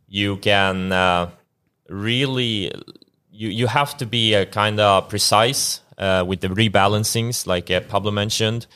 You 0.07 0.35
can 0.37 0.91
uh, 0.91 1.29
really 1.87 2.71
you 3.31 3.49
you 3.49 3.67
have 3.67 3.95
to 3.97 4.05
be 4.05 4.35
uh, 4.35 4.45
kind 4.45 4.79
of 4.79 5.07
precise 5.07 5.79
uh, 5.97 6.25
with 6.27 6.41
the 6.41 6.49
rebalancings, 6.49 7.47
like 7.47 7.71
uh, 7.71 7.79
Pablo 7.81 8.11
mentioned. 8.11 8.67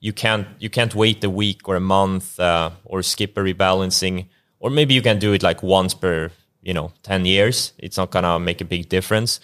You 0.00 0.12
can't 0.12 0.46
you 0.58 0.70
can't 0.70 0.94
wait 0.94 1.24
a 1.24 1.30
week 1.30 1.68
or 1.68 1.76
a 1.76 1.80
month 1.80 2.38
uh, 2.38 2.70
or 2.84 3.02
skip 3.02 3.36
a 3.36 3.40
rebalancing, 3.40 4.26
or 4.60 4.70
maybe 4.70 4.94
you 4.94 5.02
can 5.02 5.18
do 5.18 5.32
it 5.32 5.42
like 5.42 5.62
once 5.62 5.94
per 5.94 6.30
you 6.62 6.74
know 6.74 6.92
ten 7.02 7.24
years. 7.24 7.72
It's 7.78 7.96
not 7.96 8.10
gonna 8.10 8.38
make 8.38 8.60
a 8.60 8.64
big 8.64 8.88
difference. 8.88 9.40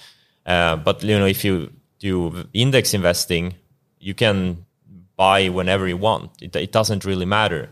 Uh, 0.47 0.77
but 0.77 1.03
you 1.03 1.19
know 1.19 1.27
if 1.27 1.45
you 1.45 1.73
do 1.99 2.47
index 2.53 2.95
investing, 2.95 3.55
you 3.99 4.15
can 4.15 4.65
buy 5.17 5.49
whenever 5.49 5.89
you 5.89 5.97
want. 5.97 6.31
It, 6.43 6.55
it 6.57 6.73
doesn't 6.73 7.05
really 7.05 7.27
matter. 7.27 7.71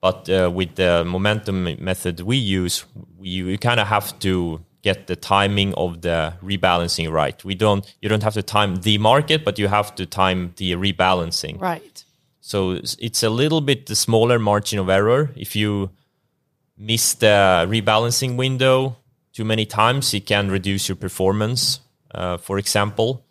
But 0.00 0.28
uh, 0.30 0.50
with 0.52 0.76
the 0.76 1.04
momentum 1.04 1.76
method 1.78 2.20
we 2.20 2.36
use, 2.36 2.84
you 3.20 3.58
kind 3.58 3.80
of 3.80 3.86
have 3.88 4.18
to 4.20 4.64
get 4.82 5.06
the 5.06 5.16
timing 5.16 5.74
of 5.74 6.00
the 6.00 6.32
rebalancing 6.42 7.10
right. 7.10 7.42
We 7.44 7.54
don't. 7.54 7.84
You 8.00 8.08
don't 8.08 8.22
have 8.22 8.34
to 8.34 8.42
time 8.42 8.76
the 8.76 8.96
market, 8.98 9.44
but 9.44 9.58
you 9.58 9.68
have 9.68 9.94
to 9.96 10.06
time 10.06 10.54
the 10.56 10.72
rebalancing. 10.72 11.60
Right. 11.60 12.04
So 12.50 12.72
it's- 12.72 12.96
it's 12.98 13.22
a 13.22 13.30
little 13.30 13.60
bit 13.60 13.86
the 13.86 13.94
smaller 13.94 14.38
margin 14.38 14.78
of 14.80 14.88
error. 14.88 15.30
If 15.36 15.54
you 15.54 15.90
miss 16.76 17.14
the 17.14 17.66
rebalancing 17.70 18.36
window 18.36 18.96
too 19.32 19.44
many 19.44 19.66
times, 19.66 20.14
it 20.14 20.26
can 20.26 20.50
reduce 20.50 20.88
your 20.88 20.96
performance, 20.96 21.80
uh, 22.14 22.36
for 22.38 22.58
example. 22.58 23.22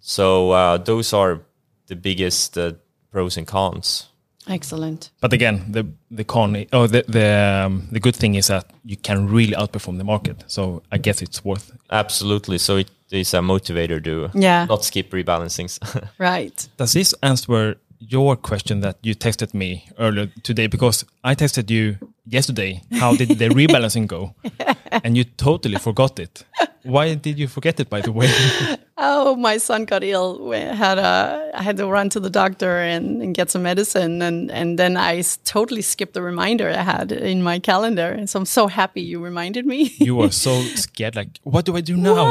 So 0.00 0.50
uh, 0.50 0.78
those 0.84 1.12
are 1.16 1.40
the 1.86 1.94
biggest 1.96 2.58
uh, 2.58 2.72
pros 3.12 3.36
and 3.36 3.46
cons. 3.46 4.08
Excellent. 4.48 5.10
but 5.20 5.32
again 5.32 5.56
the 5.72 5.84
the 6.10 6.24
con 6.24 6.56
oh 6.72 6.88
the 6.88 7.04
the, 7.06 7.26
um, 7.66 7.86
the 7.92 8.00
good 8.00 8.16
thing 8.16 8.34
is 8.34 8.46
that 8.48 8.64
you 8.84 8.96
can 8.96 9.28
really 9.32 9.54
outperform 9.54 9.98
the 9.98 10.04
market 10.04 10.42
so 10.48 10.82
i 10.90 10.98
guess 10.98 11.22
it's 11.22 11.44
worth 11.44 11.70
Absolutely. 11.90 12.58
So 12.58 12.76
it 12.78 12.88
is 13.12 13.34
a 13.34 13.38
motivator 13.40 14.00
to 14.02 14.30
Yeah. 14.34 14.66
not 14.68 14.84
skip 14.84 15.12
rebalancings. 15.12 15.78
Right. 16.18 16.68
Does 16.76 16.92
this 16.92 17.14
answer 17.22 17.76
your 18.08 18.36
question 18.36 18.80
that 18.80 18.98
you 19.02 19.14
texted 19.14 19.54
me 19.54 19.88
earlier 19.98 20.26
today? 20.42 20.66
Because 20.66 21.04
I 21.22 21.34
texted 21.34 21.70
you 21.70 21.98
yesterday. 22.26 22.82
How 22.92 23.14
did 23.14 23.28
the 23.38 23.48
rebalancing 23.48 24.06
go? 24.06 24.34
And 25.04 25.16
you 25.16 25.24
totally 25.24 25.78
forgot 25.78 26.18
it. 26.18 26.44
Why 26.82 27.14
did 27.14 27.38
you 27.38 27.48
forget 27.48 27.80
it? 27.80 27.88
By 27.88 28.02
the 28.02 28.12
way, 28.12 28.28
Oh, 29.04 29.34
my 29.34 29.56
son 29.56 29.84
got 29.84 30.04
ill. 30.04 30.48
We 30.48 30.58
had 30.58 30.98
a, 30.98 31.50
I 31.54 31.62
had 31.62 31.76
to 31.78 31.86
run 31.86 32.08
to 32.10 32.20
the 32.20 32.30
doctor 32.30 32.78
and, 32.78 33.22
and 33.22 33.34
get 33.34 33.50
some 33.50 33.62
medicine, 33.62 34.22
and 34.22 34.50
and 34.50 34.78
then 34.78 34.96
i 34.96 35.22
totally 35.44 35.82
skipped 35.82 36.14
the 36.14 36.22
reminder 36.22 36.68
I 36.68 36.82
had 36.82 37.10
in 37.10 37.42
my 37.42 37.58
calendar. 37.58 38.12
And 38.12 38.28
so 38.30 38.38
I'm 38.38 38.46
so 38.46 38.68
happy 38.68 39.00
you 39.00 39.18
reminded 39.24 39.66
me. 39.66 39.92
you 39.98 40.14
were 40.14 40.30
so 40.30 40.62
scared. 40.76 41.16
Like, 41.16 41.40
what 41.42 41.64
do 41.64 41.76
I 41.76 41.80
do 41.80 41.96
now? 41.96 42.26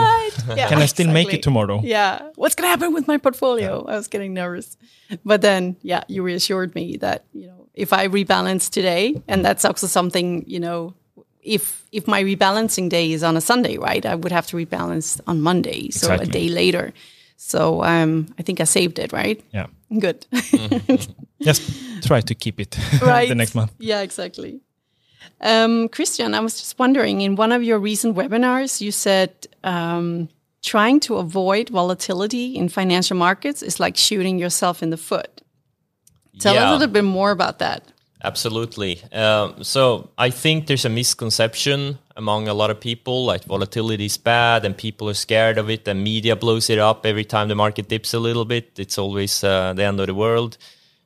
Yeah, 0.56 0.70
Can 0.70 0.80
I 0.80 0.86
still 0.86 1.12
make 1.12 1.34
it 1.34 1.44
tomorrow? 1.44 1.82
Yeah. 1.84 2.22
What's 2.36 2.56
going 2.56 2.68
to 2.68 2.70
happen 2.70 2.94
with 2.94 3.08
my 3.08 3.18
portfolio? 3.18 3.84
I 3.86 3.96
was 3.96 4.08
getting 4.08 4.34
nervous. 4.34 4.78
But 5.26 5.42
then, 5.42 5.76
yeah, 5.82 6.04
you 6.08 6.24
reassured 6.24 6.74
me 6.74 6.98
that, 6.98 7.26
you 7.34 7.48
know, 7.48 7.61
if 7.74 7.94
I 7.94 8.08
rebalance 8.08 8.70
today, 8.70 9.22
and 9.28 9.46
that's 9.46 9.66
also 9.66 9.88
something, 9.88 10.44
you 10.48 10.60
know, 10.60 10.94
if 11.42 11.86
if 11.92 12.08
my 12.08 12.24
rebalancing 12.24 12.90
day 12.90 13.12
is 13.12 13.24
on 13.24 13.36
a 13.38 13.42
Sunday, 13.42 13.78
right, 13.78 14.06
I 14.06 14.16
would 14.16 14.32
have 14.32 14.48
to 14.48 14.58
rebalance 14.58 15.20
on 15.28 15.42
Monday, 15.42 15.90
so 15.90 16.14
a 16.14 16.26
day 16.26 16.50
later. 16.50 16.94
So 17.38 17.84
um, 17.84 18.28
I 18.38 18.44
think 18.44 18.62
I 18.62 18.66
saved 18.66 19.00
it, 19.00 19.12
right? 19.12 19.44
Yeah. 19.52 19.68
Good. 19.98 20.28
Just 21.42 21.64
try 22.04 22.22
to 22.22 22.36
keep 22.36 22.60
it 22.60 22.78
right. 23.02 23.28
the 23.28 23.36
next 23.36 23.56
month. 23.56 23.74
Yeah, 23.80 24.02
exactly. 24.02 24.62
Um, 25.42 25.90
Christian, 25.90 26.36
I 26.36 26.40
was 26.40 26.60
just 26.60 26.78
wondering 26.78 27.22
in 27.22 27.36
one 27.36 27.52
of 27.52 27.64
your 27.64 27.80
recent 27.80 28.16
webinars, 28.16 28.80
you 28.80 28.92
said 28.92 29.32
um, 29.64 30.30
trying 30.62 31.00
to 31.02 31.16
avoid 31.16 31.70
volatility 31.70 32.56
in 32.56 32.70
financial 32.70 33.18
markets 33.18 33.64
is 33.64 33.80
like 33.80 33.98
shooting 33.98 34.38
yourself 34.38 34.84
in 34.84 34.92
the 34.92 34.98
foot. 34.98 35.42
Tell 36.40 36.54
Yeah. 36.56 36.70
a 36.70 36.74
little 36.74 36.88
bit 36.88 37.04
more 37.04 37.32
about 37.32 37.60
that. 37.60 37.84
Absolutely. 38.24 39.02
Um, 39.12 39.64
so 39.64 40.10
I 40.18 40.30
think 40.30 40.68
there's 40.68 40.86
a 40.86 40.90
misconception 40.90 41.98
among 42.16 42.48
a 42.48 42.54
lot 42.54 42.70
of 42.70 42.80
people. 42.80 43.26
Like 43.26 43.44
volatility 43.46 44.06
is 44.06 44.18
bad, 44.18 44.64
and 44.64 44.78
people 44.78 45.10
are 45.10 45.16
scared 45.16 45.58
of 45.58 45.70
it, 45.70 45.88
and 45.88 46.04
media 46.04 46.36
blows 46.36 46.70
it 46.70 46.78
up 46.78 47.06
every 47.06 47.26
time 47.26 47.48
the 47.48 47.56
market 47.56 47.90
dips 47.90 48.14
a 48.14 48.20
little 48.20 48.46
bit. 48.46 48.78
It's 48.78 48.98
always 49.00 49.44
uh, 49.44 49.74
the 49.74 49.84
end 49.84 50.00
of 50.00 50.06
the 50.08 50.14
world, 50.14 50.58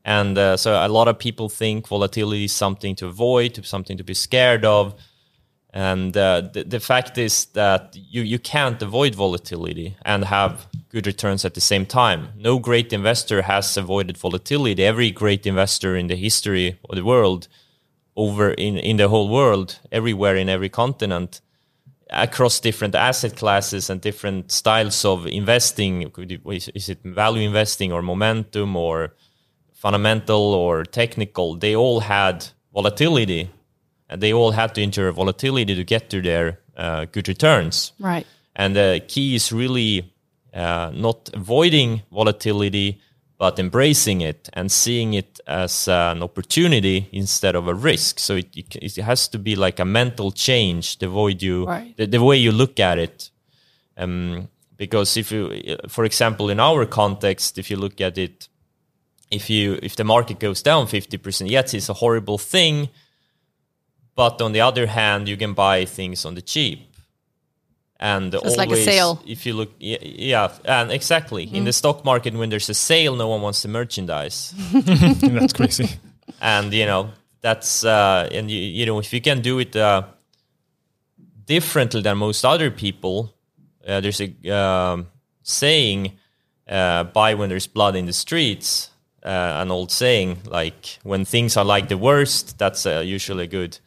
and 0.03 0.37
uh, 0.37 0.57
so 0.57 0.73
a 0.73 0.89
lot 0.89 1.07
of 1.07 1.17
people 1.17 1.47
think 1.47 1.87
volatility 1.87 2.45
is 2.45 2.51
something 2.51 2.95
to 2.97 3.07
avoid, 3.07 3.65
something 3.65 3.97
to 3.97 4.03
be 4.03 4.13
scared 4.13 4.65
of. 4.65 4.93
And 5.75 6.15
uh, 6.15 6.39
the, 6.53 6.63
the 6.63 6.79
fact 6.79 7.17
is 7.17 7.45
that 7.47 7.97
you, 8.09 8.21
you 8.21 8.39
can't 8.39 8.81
avoid 8.81 9.13
volatility 9.13 9.97
and 10.05 10.23
have 10.23 10.67
good 10.87 11.05
returns 11.05 11.43
at 11.43 11.53
the 11.53 11.59
same 11.59 11.85
time. 11.85 12.29
No 12.37 12.59
great 12.59 12.93
investor 12.93 13.41
has 13.41 13.75
avoided 13.75 14.17
volatility. 14.17 14.85
Every 14.85 15.11
great 15.11 15.45
investor 15.45 15.97
in 15.97 16.07
the 16.07 16.15
history 16.15 16.79
of 16.89 16.95
the 16.95 17.03
world, 17.03 17.49
over 18.15 18.51
in, 18.51 18.77
in 18.77 18.95
the 18.95 19.09
whole 19.09 19.27
world, 19.27 19.79
everywhere 19.91 20.37
in 20.37 20.47
every 20.47 20.69
continent, 20.69 21.41
across 22.09 22.61
different 22.61 22.95
asset 22.95 23.35
classes 23.35 23.89
and 23.89 23.99
different 23.99 24.53
styles 24.53 25.03
of 25.03 25.27
investing, 25.27 26.09
is 26.45 26.87
it 26.87 26.99
value 27.03 27.45
investing 27.45 27.91
or 27.91 28.01
momentum 28.01 28.77
or 28.77 29.13
fundamental 29.73 30.53
or 30.53 30.85
technical, 30.85 31.57
they 31.57 31.75
all 31.75 31.99
had 31.99 32.47
volatility 32.73 33.49
they 34.09 34.33
all 34.33 34.51
had 34.51 34.75
to 34.75 34.81
enter 34.81 35.11
volatility 35.11 35.75
to 35.75 35.83
get 35.83 36.09
to 36.11 36.21
their 36.21 36.59
uh, 36.77 37.05
good 37.05 37.27
returns. 37.27 37.93
Right. 37.99 38.25
And 38.55 38.75
the 38.75 39.03
key 39.07 39.35
is 39.35 39.51
really 39.51 40.13
uh, 40.53 40.91
not 40.93 41.29
avoiding 41.33 42.03
volatility, 42.11 43.01
but 43.37 43.59
embracing 43.59 44.21
it 44.21 44.49
and 44.53 44.71
seeing 44.71 45.13
it 45.13 45.39
as 45.47 45.87
uh, 45.87 46.13
an 46.15 46.23
opportunity 46.23 47.09
instead 47.11 47.55
of 47.55 47.67
a 47.67 47.73
risk. 47.73 48.19
So 48.19 48.35
it, 48.35 48.55
it, 48.55 48.95
has 48.97 49.27
to 49.29 49.39
be 49.39 49.55
like 49.55 49.79
a 49.79 49.85
mental 49.85 50.31
change, 50.31 50.99
the 50.99 51.11
way 51.11 51.35
you, 51.37 51.65
right. 51.65 51.95
the, 51.97 52.07
the, 52.07 52.23
way 52.23 52.37
you 52.37 52.51
look 52.51 52.79
at 52.79 52.97
it. 52.97 53.29
Um, 53.97 54.47
because 54.77 55.17
if 55.17 55.31
you, 55.31 55.77
for 55.89 56.05
example, 56.05 56.49
in 56.49 56.59
our 56.59 56.85
context, 56.85 57.57
if 57.57 57.69
you 57.69 57.77
look 57.77 57.99
at 57.99 58.17
it, 58.17 58.47
if 59.31 59.49
you 59.49 59.79
if 59.81 59.95
the 59.95 60.03
market 60.03 60.39
goes 60.39 60.61
down 60.61 60.87
fifty 60.87 61.17
percent, 61.17 61.49
yes, 61.49 61.73
it's 61.73 61.89
a 61.89 61.93
horrible 61.93 62.37
thing 62.37 62.89
but 64.15 64.41
on 64.41 64.53
the 64.53 64.61
other 64.61 64.87
hand, 64.87 65.27
you 65.27 65.37
can 65.37 65.53
buy 65.53 65.85
things 65.85 66.25
on 66.25 66.35
the 66.35 66.41
cheap. 66.41 66.79
And 67.99 68.33
so 68.33 68.39
always, 68.39 68.57
like 68.57 68.71
a 68.71 68.83
sale. 68.83 69.21
If 69.25 69.45
you 69.45 69.53
look, 69.53 69.71
yeah, 69.79 69.97
yeah 70.01 70.51
and 70.65 70.91
exactly. 70.91 71.47
Mm. 71.47 71.53
In 71.53 71.63
the 71.63 71.73
stock 71.73 72.03
market, 72.03 72.33
when 72.33 72.49
there's 72.49 72.69
a 72.69 72.73
sale, 72.73 73.15
no 73.15 73.29
one 73.29 73.41
wants 73.41 73.61
the 73.61 73.69
merchandise. 73.69 74.53
that's 74.73 75.53
crazy. 75.53 75.89
And 76.41 76.73
you 76.73 76.85
know 76.85 77.11
that's 77.41 77.85
uh, 77.85 78.27
and 78.31 78.51
you, 78.51 78.59
you 78.59 78.85
know 78.85 78.99
if 78.99 79.13
you 79.13 79.21
can 79.21 79.41
do 79.41 79.59
it 79.59 79.75
uh, 79.75 80.03
differently 81.45 82.01
than 82.01 82.17
most 82.17 82.43
other 82.43 82.69
people, 82.69 83.33
uh, 83.87 84.01
there's 84.01 84.21
a 84.21 84.53
um, 84.53 85.07
saying, 85.43 86.11
uh, 86.67 87.05
"Buy 87.05 87.33
when 87.33 87.47
there's 87.47 87.67
blood 87.67 87.95
in 87.95 88.05
the 88.05 88.13
streets." 88.13 88.89
Uh, 89.23 89.57
an 89.63 89.71
old 89.71 89.89
saying, 89.89 90.37
like 90.45 90.99
when 91.01 91.25
things 91.25 91.57
are 91.57 91.65
like 91.65 91.87
the 91.87 91.97
worst, 91.97 92.59
that's 92.59 92.85
uh, 92.85 93.01
usually 93.03 93.47
good 93.47 93.79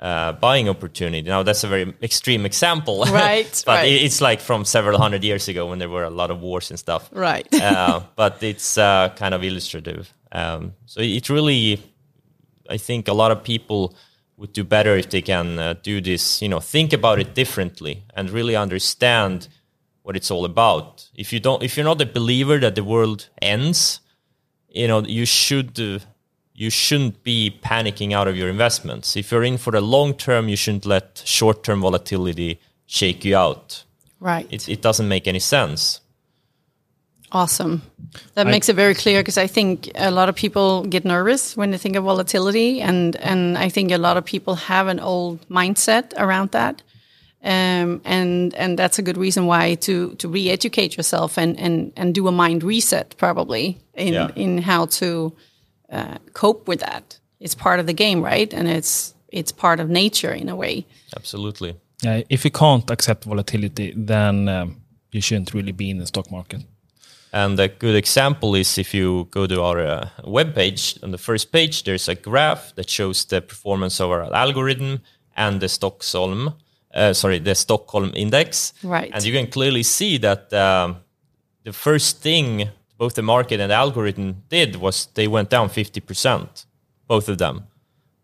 uh, 0.00 0.32
buying 0.32 0.68
opportunity. 0.68 1.28
Now 1.28 1.42
that's 1.42 1.64
a 1.64 1.68
very 1.68 1.94
extreme 2.02 2.44
example, 2.46 3.04
right? 3.10 3.62
but 3.66 3.78
right. 3.78 3.88
it's 3.88 4.20
like 4.20 4.40
from 4.40 4.64
several 4.64 4.98
hundred 4.98 5.24
years 5.24 5.48
ago 5.48 5.68
when 5.68 5.78
there 5.78 5.88
were 5.88 6.04
a 6.04 6.10
lot 6.10 6.30
of 6.30 6.40
wars 6.40 6.70
and 6.70 6.78
stuff, 6.78 7.08
right? 7.12 7.46
uh, 7.54 8.00
but 8.16 8.42
it's 8.42 8.76
uh, 8.78 9.10
kind 9.16 9.34
of 9.34 9.42
illustrative. 9.42 10.12
Um, 10.32 10.74
so 10.86 11.00
it 11.00 11.28
really, 11.30 11.82
I 12.68 12.76
think 12.76 13.08
a 13.08 13.14
lot 13.14 13.30
of 13.30 13.42
people 13.42 13.94
would 14.36 14.52
do 14.52 14.64
better 14.64 14.96
if 14.96 15.10
they 15.10 15.22
can 15.22 15.58
uh, 15.58 15.74
do 15.82 16.00
this. 16.00 16.42
You 16.42 16.48
know, 16.48 16.60
think 16.60 16.92
about 16.92 17.18
it 17.18 17.34
differently 17.34 18.04
and 18.14 18.30
really 18.30 18.54
understand 18.54 19.48
what 20.02 20.16
it's 20.16 20.30
all 20.30 20.44
about. 20.44 21.08
If 21.14 21.32
you 21.32 21.40
don't, 21.40 21.62
if 21.62 21.76
you're 21.76 21.84
not 21.84 22.00
a 22.00 22.06
believer 22.06 22.58
that 22.58 22.74
the 22.74 22.84
world 22.84 23.28
ends, 23.40 24.00
you 24.68 24.86
know, 24.86 25.00
you 25.00 25.24
should 25.24 25.80
uh, 25.80 25.98
you 26.56 26.70
shouldn't 26.70 27.22
be 27.22 27.58
panicking 27.62 28.12
out 28.12 28.26
of 28.26 28.36
your 28.36 28.48
investments. 28.48 29.14
If 29.16 29.30
you're 29.30 29.44
in 29.44 29.58
for 29.58 29.70
the 29.70 29.82
long 29.82 30.14
term, 30.14 30.48
you 30.48 30.56
shouldn't 30.56 30.86
let 30.86 31.22
short 31.24 31.62
term 31.62 31.82
volatility 31.82 32.58
shake 32.86 33.24
you 33.24 33.36
out. 33.36 33.84
Right. 34.18 34.46
It, 34.50 34.68
it 34.68 34.80
doesn't 34.80 35.06
make 35.06 35.28
any 35.28 35.38
sense. 35.38 36.00
Awesome. 37.32 37.82
That 38.34 38.46
I, 38.46 38.50
makes 38.50 38.68
it 38.68 38.76
very 38.76 38.94
clear 38.94 39.20
because 39.20 39.36
I 39.36 39.46
think 39.46 39.90
a 39.94 40.10
lot 40.10 40.28
of 40.28 40.34
people 40.34 40.84
get 40.84 41.04
nervous 41.04 41.56
when 41.56 41.70
they 41.72 41.78
think 41.78 41.96
of 41.96 42.04
volatility, 42.04 42.80
and 42.80 43.16
and 43.16 43.58
I 43.58 43.68
think 43.68 43.92
a 43.92 43.98
lot 43.98 44.16
of 44.16 44.24
people 44.24 44.54
have 44.54 44.86
an 44.86 45.00
old 45.00 45.46
mindset 45.48 46.14
around 46.16 46.52
that, 46.52 46.82
um, 47.42 48.00
and 48.04 48.54
and 48.54 48.78
that's 48.78 48.98
a 48.98 49.02
good 49.02 49.18
reason 49.18 49.46
why 49.46 49.74
to 49.74 50.14
to 50.14 50.28
re-educate 50.28 50.96
yourself 50.96 51.36
and 51.36 51.58
and 51.58 51.92
and 51.96 52.14
do 52.14 52.28
a 52.28 52.32
mind 52.32 52.62
reset 52.62 53.16
probably 53.18 53.76
in 53.94 54.14
yeah. 54.14 54.30
in 54.36 54.58
how 54.58 54.86
to 54.86 55.32
uh, 55.90 56.18
cope 56.32 56.68
with 56.68 56.80
that. 56.80 57.18
It's 57.40 57.54
part 57.54 57.80
of 57.80 57.86
the 57.86 57.92
game, 57.92 58.22
right? 58.22 58.52
And 58.52 58.68
it's 58.68 59.14
it's 59.28 59.52
part 59.52 59.80
of 59.80 59.88
nature 59.88 60.32
in 60.32 60.48
a 60.48 60.56
way. 60.56 60.86
Absolutely. 61.16 61.74
Yeah, 62.02 62.22
if 62.28 62.44
you 62.44 62.50
can't 62.50 62.90
accept 62.90 63.24
volatility, 63.24 63.92
then 63.96 64.48
um, 64.48 64.76
you 65.12 65.20
shouldn't 65.20 65.54
really 65.54 65.72
be 65.72 65.90
in 65.90 65.98
the 65.98 66.06
stock 66.06 66.30
market. 66.30 66.62
And 67.32 67.58
a 67.60 67.68
good 67.68 67.94
example 67.96 68.54
is 68.54 68.78
if 68.78 68.94
you 68.94 69.28
go 69.30 69.46
to 69.46 69.62
our 69.62 69.80
uh, 69.80 70.08
web 70.24 70.54
page, 70.54 70.98
on 71.02 71.10
the 71.10 71.18
first 71.18 71.52
page, 71.52 71.84
there's 71.84 72.08
a 72.08 72.14
graph 72.14 72.74
that 72.76 72.88
shows 72.88 73.24
the 73.24 73.40
performance 73.40 74.00
of 74.00 74.10
our 74.10 74.32
algorithm 74.32 75.00
and 75.36 75.60
the 75.60 75.68
Stockholm, 75.68 76.54
uh, 76.94 77.12
sorry, 77.12 77.38
the 77.38 77.54
Stockholm 77.54 78.12
index. 78.14 78.72
Right. 78.82 79.10
And 79.12 79.22
you 79.24 79.32
can 79.32 79.48
clearly 79.48 79.82
see 79.82 80.18
that 80.18 80.52
um, 80.54 80.96
the 81.64 81.72
first 81.72 82.22
thing 82.22 82.68
both 82.98 83.14
the 83.14 83.22
market 83.22 83.60
and 83.60 83.70
the 83.70 83.74
algorithm 83.74 84.42
did 84.48 84.76
was 84.76 85.06
they 85.14 85.28
went 85.28 85.50
down 85.50 85.68
50%, 85.68 86.66
both 87.06 87.28
of 87.28 87.38
them. 87.38 87.64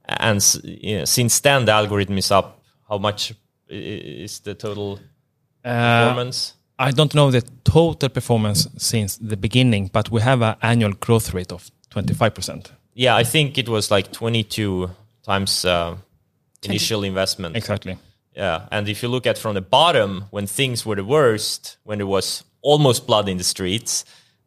And 0.07 0.43
you 0.65 0.99
know, 0.99 1.05
since 1.05 1.41
then, 1.41 1.65
the 1.65 1.73
algorithm 1.73 2.19
is 2.19 2.31
up. 2.31 2.63
How 2.89 2.99
much 2.99 3.33
is 3.69 4.41
the 4.41 4.55
total 4.55 5.01
uh, 5.65 6.09
performance? 6.09 6.55
I 6.79 6.91
don't 6.91 7.15
know 7.15 7.31
the 7.31 7.43
total 7.65 8.09
performance 8.09 8.67
since 8.77 9.17
the 9.17 9.37
beginning, 9.37 9.91
but 9.93 10.11
we 10.11 10.21
have 10.21 10.43
an 10.43 10.57
annual 10.63 10.93
growth 10.93 11.33
rate 11.33 11.53
of 11.53 11.71
25%. 11.91 12.71
Yeah, 12.95 13.15
I 13.15 13.25
think 13.25 13.57
it 13.57 13.69
was 13.69 13.91
like 13.91 14.13
22 14.13 14.91
times 15.23 15.65
uh, 15.65 15.97
initial 16.63 17.05
investment. 17.05 17.57
Exactly. 17.57 17.99
Yeah, 18.35 18.67
and 18.71 18.89
if 18.89 19.03
you 19.03 19.09
look 19.09 19.27
at 19.27 19.39
from 19.39 19.55
the 19.55 19.61
bottom, 19.61 20.25
when 20.31 20.47
things 20.47 20.85
were 20.85 20.97
the 20.97 21.05
worst, 21.05 21.77
when 21.85 21.99
there 21.99 22.07
was 22.07 22.45
almost 22.63 23.07
blood 23.07 23.29
in 23.29 23.37
the 23.37 23.45
streets, 23.45 24.05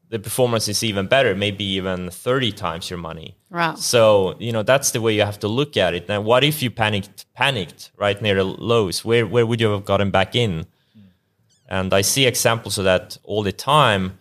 the 0.09 0.19
performance 0.19 0.67
is 0.67 0.83
even 0.83 1.07
better, 1.07 1.35
maybe 1.35 1.63
even 1.63 2.09
30 2.09 2.51
times 2.51 2.89
your 2.89 2.99
money. 2.99 3.35
Wow. 3.49 3.75
So, 3.75 4.35
you 4.39 4.51
know, 4.51 4.63
that's 4.63 4.91
the 4.91 5.01
way 5.01 5.13
you 5.15 5.23
have 5.23 5.39
to 5.39 5.47
look 5.47 5.77
at 5.77 5.93
it. 5.93 6.07
Now, 6.07 6.21
what 6.21 6.43
if 6.43 6.61
you 6.61 6.69
panicked 6.69 7.25
panicked 7.33 7.91
right 7.97 8.21
near 8.21 8.35
the 8.35 8.43
lows? 8.43 9.03
Where 9.03 9.25
where 9.25 9.45
would 9.45 9.59
you 9.59 9.69
have 9.69 9.85
gotten 9.85 10.11
back 10.11 10.35
in? 10.35 10.65
And 11.67 11.93
I 11.93 12.01
see 12.01 12.25
examples 12.27 12.77
of 12.77 12.83
that 12.83 13.17
all 13.23 13.41
the 13.41 13.51
time. 13.51 14.19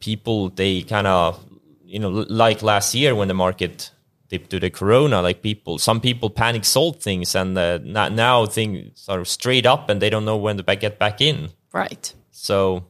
People 0.00 0.50
they 0.50 0.82
kind 0.82 1.06
of, 1.06 1.44
you 1.84 1.98
know, 2.00 2.10
like 2.10 2.62
last 2.62 2.94
year 2.94 3.14
when 3.14 3.28
the 3.28 3.34
market 3.34 3.92
dipped 4.28 4.50
to 4.50 4.60
the 4.60 4.70
corona, 4.70 5.22
like 5.22 5.40
people, 5.40 5.78
some 5.78 6.00
people 6.00 6.28
panic 6.28 6.64
sold 6.64 7.02
things 7.02 7.34
and 7.34 7.56
uh, 7.56 7.78
now 7.78 8.44
things 8.44 9.06
are 9.08 9.24
straight 9.24 9.64
up 9.64 9.88
and 9.88 10.02
they 10.02 10.10
don't 10.10 10.24
know 10.24 10.36
when 10.36 10.56
to 10.58 10.76
get 10.76 10.98
back 10.98 11.20
in. 11.20 11.48
Right. 11.72 12.12
So 12.30 12.84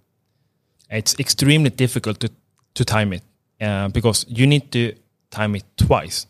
it's 0.91 1.19
extremely 1.19 1.71
difficult 1.71 2.21
to, 2.21 2.31
to 2.75 2.85
time 2.85 3.13
it 3.13 3.23
uh, 3.61 3.89
because 3.89 4.25
you 4.29 4.47
need 4.47 4.73
to 4.73 4.95
time 5.31 5.55
it 5.55 5.65
twice. 5.77 6.27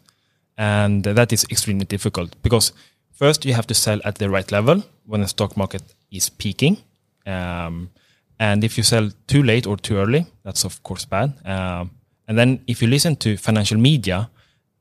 And 0.57 1.05
that 1.05 1.33
is 1.33 1.44
extremely 1.51 1.85
difficult 1.85 2.35
because 2.42 2.73
first 3.12 3.44
you 3.44 3.55
have 3.55 3.66
to 3.68 3.75
sell 3.75 4.01
at 4.05 4.16
the 4.16 4.29
right 4.29 4.51
level 4.51 4.83
when 5.07 5.21
the 5.21 5.29
stock 5.29 5.57
market 5.57 5.83
is 6.11 6.29
peaking. 6.31 6.79
Um, 7.27 7.90
and 8.40 8.64
if 8.64 8.77
you 8.77 8.85
sell 8.85 9.11
too 9.27 9.42
late 9.42 9.66
or 9.66 9.77
too 9.77 9.99
early, 9.99 10.27
that's 10.42 10.64
of 10.64 10.83
course 10.83 11.05
bad. 11.05 11.35
Um, 11.47 11.90
and 12.27 12.37
then 12.38 12.61
if 12.66 12.83
you 12.83 12.88
listen 12.88 13.16
to 13.16 13.37
financial 13.37 13.79
media 13.79 14.31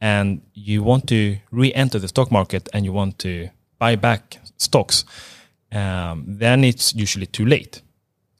and 0.01 0.41
you 0.53 0.83
want 0.83 1.07
to 1.07 1.37
re-enter 1.51 1.99
the 1.99 2.07
stock 2.07 2.31
market 2.31 2.69
and 2.73 2.85
you 2.85 2.91
want 2.91 3.19
to 3.19 3.49
buy 3.79 3.95
back 3.95 4.39
stocks, 4.57 5.05
um, 5.71 6.23
then 6.27 6.63
it's 6.63 6.95
usually 6.95 7.25
too 7.25 7.45
late 7.45 7.81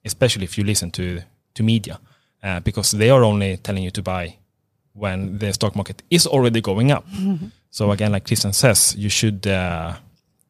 especially 0.08 0.43
if 0.43 0.58
you 0.58 0.63
listen 0.63 0.91
to 0.91 1.22
to 1.54 1.63
media, 1.63 2.00
uh, 2.43 2.60
because 2.62 2.98
they 2.98 3.10
are 3.10 3.24
only 3.24 3.58
telling 3.58 3.84
you 3.84 3.91
to 3.91 4.02
buy 4.02 4.38
when 4.93 5.38
the 5.38 5.54
stock 5.54 5.76
market 5.76 6.02
is 6.10 6.28
already 6.28 6.62
going 6.62 6.91
up. 6.91 7.06
Mm-hmm. 7.10 7.48
So 7.70 7.91
again, 7.91 8.12
like 8.12 8.26
Christian 8.26 8.54
says, 8.54 8.96
you 8.98 9.10
should 9.10 9.46
uh, 9.46 9.93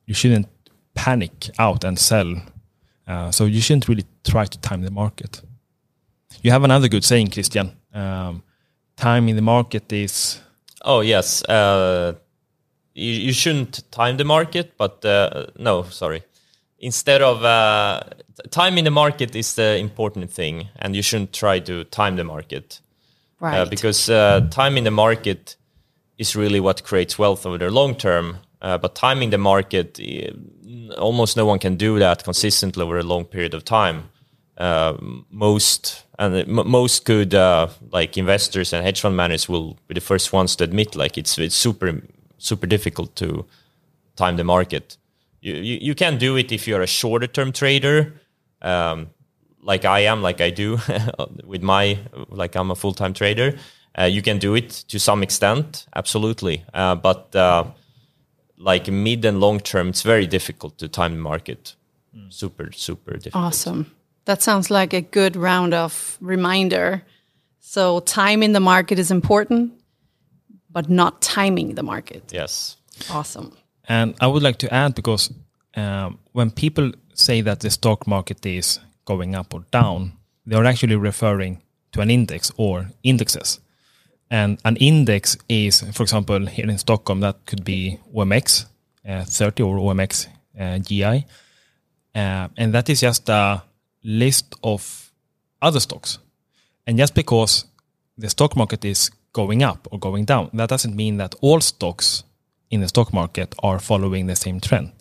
you 0.05 0.13
shouldn't 0.13 0.47
panic 0.93 1.49
out 1.59 1.83
and 1.83 1.99
sell. 1.99 2.35
Uh, 3.07 3.31
so 3.31 3.45
you 3.45 3.61
shouldn't 3.61 3.87
really 3.87 4.05
try 4.23 4.45
to 4.45 4.57
time 4.59 4.81
the 4.81 4.91
market. 4.91 5.41
You 6.41 6.51
have 6.51 6.63
another 6.63 6.87
good 6.87 7.03
saying, 7.03 7.31
Christian. 7.31 7.71
Um, 7.93 8.43
time 8.95 9.29
in 9.29 9.35
the 9.35 9.41
market 9.41 9.91
is. 9.91 10.41
Oh 10.81 11.01
yes, 11.01 11.43
uh, 11.43 12.13
you, 12.93 13.13
you 13.27 13.33
shouldn't 13.33 13.83
time 13.91 14.17
the 14.17 14.25
market, 14.25 14.77
but 14.77 15.03
uh, 15.05 15.47
no, 15.57 15.83
sorry. 15.83 16.23
Instead 16.79 17.21
of 17.21 17.43
uh, 17.43 18.01
time 18.51 18.77
in 18.77 18.83
the 18.83 18.91
market 18.91 19.35
is 19.35 19.55
the 19.55 19.77
important 19.77 20.31
thing, 20.31 20.67
and 20.79 20.95
you 20.95 21.01
shouldn't 21.01 21.33
try 21.33 21.59
to 21.59 21.83
time 21.85 22.15
the 22.15 22.23
market 22.23 22.81
Right. 23.39 23.59
uh, 23.59 23.65
because 23.65 24.09
uh, 24.09 24.47
time 24.49 24.77
in 24.77 24.83
the 24.83 24.91
market 24.91 25.57
is 26.17 26.35
really 26.35 26.59
what 26.59 26.83
creates 26.83 27.19
wealth 27.19 27.45
over 27.45 27.57
the 27.57 27.69
long 27.69 27.95
term. 27.95 28.37
Uh, 28.61 28.77
but 28.77 28.95
timing 28.95 29.29
the 29.29 29.37
market, 29.37 29.99
eh, 29.99 30.31
almost 30.97 31.37
no 31.37 31.45
one 31.45 31.59
can 31.59 31.75
do 31.75 31.99
that 31.99 32.23
consistently 32.23 32.83
over 32.83 32.97
a 32.97 33.03
long 33.03 33.25
period 33.25 33.53
of 33.53 33.63
time. 33.63 34.09
Uh, 34.57 34.97
most 35.29 36.03
and 36.17 36.35
m- 36.35 36.67
most 36.67 37.05
good 37.05 37.35
uh, 37.35 37.67
like 37.91 38.17
investors 38.17 38.73
and 38.73 38.83
hedge 38.83 39.01
fund 39.01 39.15
managers 39.15 39.47
will 39.47 39.77
be 39.87 39.93
the 39.93 40.01
first 40.01 40.33
ones 40.33 40.55
to 40.55 40.63
admit 40.63 40.95
like 40.95 41.15
it's 41.15 41.37
it's 41.37 41.55
super 41.55 42.01
super 42.39 42.65
difficult 42.65 43.15
to 43.15 43.45
time 44.15 44.35
the 44.37 44.43
market. 44.43 44.97
You 45.47 45.55
you, 45.55 45.77
you 45.81 45.95
can 45.95 46.17
do 46.17 46.37
it 46.37 46.51
if 46.51 46.67
you're 46.67 46.81
a 46.81 46.87
shorter 46.87 47.27
term 47.27 47.51
trader. 47.51 48.13
Um, 48.61 49.09
like 49.61 49.85
I 49.85 49.99
am, 50.11 50.21
like 50.21 50.41
I 50.41 50.49
do 50.49 50.79
with 51.43 51.61
my, 51.61 51.99
like 52.29 52.55
I'm 52.55 52.71
a 52.71 52.75
full 52.75 52.93
time 52.93 53.13
trader. 53.13 53.57
Uh, 53.99 54.03
you 54.03 54.21
can 54.21 54.37
do 54.39 54.55
it 54.55 54.69
to 54.89 54.99
some 54.99 55.23
extent, 55.23 55.87
absolutely. 55.95 56.63
Uh, 56.73 56.95
but 56.95 57.35
uh, 57.35 57.65
like 58.57 58.87
mid 58.87 59.25
and 59.25 59.39
long 59.39 59.59
term, 59.59 59.89
it's 59.89 60.03
very 60.03 60.27
difficult 60.27 60.77
to 60.77 60.87
time 60.87 61.13
the 61.15 61.21
market. 61.21 61.75
Super, 62.29 62.71
super 62.71 63.13
difficult. 63.13 63.43
Awesome. 63.43 63.91
That 64.25 64.41
sounds 64.41 64.69
like 64.69 64.93
a 64.93 65.01
good 65.01 65.35
round 65.35 65.73
of 65.73 66.17
reminder. 66.19 67.03
So 67.59 67.99
time 68.01 68.43
in 68.43 68.53
the 68.53 68.59
market 68.59 68.99
is 68.99 69.11
important, 69.11 69.73
but 70.69 70.89
not 70.89 71.21
timing 71.21 71.75
the 71.75 71.83
market. 71.83 72.31
Yes. 72.33 72.77
Awesome. 73.09 73.55
And 73.87 74.15
I 74.19 74.27
would 74.27 74.43
like 74.43 74.57
to 74.59 74.73
add 74.73 74.95
because 74.95 75.33
um, 75.75 76.19
when 76.33 76.51
people 76.51 76.91
say 77.13 77.41
that 77.41 77.61
the 77.61 77.69
stock 77.69 78.05
market 78.05 78.45
is 78.45 78.79
going 79.05 79.35
up 79.35 79.53
or 79.53 79.61
down, 79.71 80.13
they 80.45 80.55
are 80.55 80.65
actually 80.65 80.95
referring 80.95 81.61
to 81.93 82.01
an 82.01 82.09
index 82.09 82.51
or 82.57 82.91
indexes. 83.03 83.59
And 84.29 84.59
an 84.65 84.75
index 84.77 85.37
is, 85.47 85.81
for 85.93 86.03
example, 86.03 86.45
here 86.47 86.69
in 86.69 86.77
Stockholm, 86.77 87.21
that 87.21 87.45
could 87.45 87.63
be 87.63 87.99
OMX 88.13 88.65
uh, 89.07 89.23
30 89.23 89.63
or 89.63 89.77
OMX 89.77 90.27
uh, 90.59 90.79
GI. 90.79 91.25
Uh, 92.13 92.47
and 92.57 92.73
that 92.73 92.89
is 92.89 93.01
just 93.01 93.29
a 93.29 93.63
list 94.03 94.55
of 94.63 95.11
other 95.61 95.79
stocks. 95.79 96.19
And 96.85 96.97
just 96.97 97.15
because 97.15 97.65
the 98.17 98.29
stock 98.29 98.55
market 98.55 98.83
is 98.83 99.11
going 99.33 99.63
up 99.63 99.87
or 99.91 99.99
going 99.99 100.25
down, 100.25 100.49
that 100.53 100.69
doesn't 100.69 100.95
mean 100.95 101.17
that 101.17 101.35
all 101.41 101.61
stocks 101.61 102.23
in 102.69 102.81
the 102.81 102.87
stock 102.87 103.13
market 103.13 103.55
are 103.63 103.79
following 103.79 104.27
the 104.27 104.35
same 104.35 104.59
trend. 104.59 104.91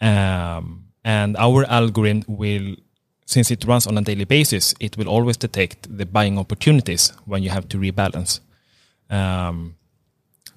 Um, 0.00 0.86
and 1.04 1.36
our 1.36 1.64
algorithm 1.64 2.24
will, 2.26 2.76
since 3.24 3.50
it 3.50 3.64
runs 3.64 3.86
on 3.86 3.96
a 3.96 4.02
daily 4.02 4.24
basis, 4.24 4.74
it 4.80 4.96
will 4.96 5.08
always 5.08 5.36
detect 5.36 5.96
the 5.96 6.04
buying 6.04 6.38
opportunities 6.38 7.12
when 7.24 7.42
you 7.42 7.50
have 7.50 7.68
to 7.68 7.78
rebalance. 7.78 8.40
Um, 9.08 9.76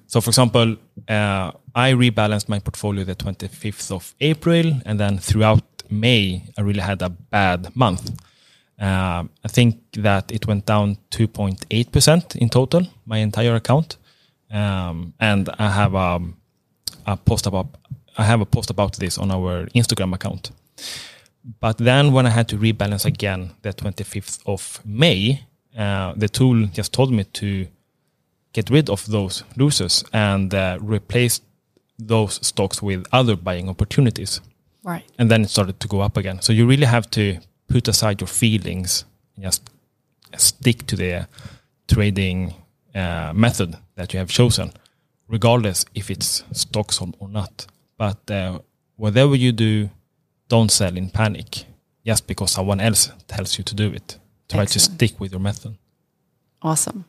so, 0.06 0.20
for 0.20 0.30
example, 0.30 0.76
uh, 1.08 1.52
I 1.74 1.92
rebalanced 1.92 2.48
my 2.48 2.58
portfolio 2.58 3.04
the 3.04 3.14
25th 3.14 3.92
of 3.92 4.14
April, 4.20 4.72
and 4.84 4.98
then 4.98 5.18
throughout 5.18 5.62
May, 5.88 6.42
I 6.58 6.62
really 6.62 6.80
had 6.80 7.00
a 7.02 7.10
bad 7.10 7.74
month. 7.76 8.10
Um, 8.80 9.30
I 9.44 9.48
think 9.48 9.78
that 9.92 10.32
it 10.32 10.46
went 10.46 10.66
down 10.66 10.96
2.8% 11.10 12.36
in 12.36 12.48
total, 12.48 12.88
my 13.06 13.18
entire 13.18 13.54
account. 13.54 13.98
Um, 14.50 15.14
and 15.20 15.48
I 15.58 15.70
have 15.70 15.94
a, 15.94 16.20
a 17.06 17.16
post 17.16 17.46
about 17.46 17.68
I 18.18 18.24
have 18.24 18.40
a 18.40 18.46
post 18.46 18.70
about 18.70 18.96
this 18.96 19.18
on 19.18 19.30
our 19.30 19.66
Instagram 19.74 20.14
account. 20.14 20.50
But 21.60 21.78
then 21.78 22.12
when 22.12 22.26
I 22.26 22.30
had 22.30 22.48
to 22.48 22.58
rebalance 22.58 23.04
again 23.04 23.52
the 23.62 23.72
25th 23.72 24.40
of 24.46 24.80
May, 24.84 25.46
uh, 25.76 26.12
the 26.16 26.28
tool 26.28 26.66
just 26.66 26.92
told 26.92 27.12
me 27.12 27.24
to 27.24 27.66
get 28.52 28.68
rid 28.68 28.90
of 28.90 29.06
those 29.06 29.44
losers 29.56 30.04
and 30.12 30.52
uh, 30.52 30.78
replace 30.80 31.40
those 31.98 32.44
stocks 32.46 32.82
with 32.82 33.06
other 33.12 33.36
buying 33.36 33.68
opportunities. 33.68 34.40
Right. 34.82 35.04
And 35.18 35.30
then 35.30 35.42
it 35.42 35.50
started 35.50 35.78
to 35.80 35.88
go 35.88 36.00
up 36.00 36.16
again. 36.16 36.42
So 36.42 36.52
you 36.52 36.66
really 36.66 36.86
have 36.86 37.10
to 37.12 37.38
put 37.68 37.86
aside 37.88 38.20
your 38.20 38.28
feelings 38.28 39.04
and 39.36 39.44
just 39.44 39.70
stick 40.36 40.86
to 40.86 40.96
the 40.96 41.28
trading 41.88 42.54
uh, 42.94 43.32
method 43.34 43.76
that 43.94 44.12
you 44.12 44.18
have 44.18 44.30
chosen, 44.30 44.72
regardless 45.28 45.84
if 45.94 46.10
it's 46.10 46.44
stocks 46.52 47.00
or, 47.00 47.08
or 47.18 47.28
not. 47.28 47.66
But 47.96 48.30
uh, 48.30 48.60
whatever 48.96 49.34
you 49.34 49.52
do, 49.52 49.90
don't 50.48 50.70
sell 50.70 50.96
in 50.96 51.10
panic 51.10 51.64
just 52.04 52.26
because 52.26 52.50
someone 52.50 52.80
else 52.80 53.10
tells 53.28 53.58
you 53.58 53.64
to 53.64 53.74
do 53.74 53.92
it. 53.92 54.18
Try 54.48 54.62
Excellent. 54.62 54.72
to 54.72 54.78
stick 54.94 55.20
with 55.20 55.30
your 55.32 55.40
method. 55.40 55.76
Awesome. 56.62 57.04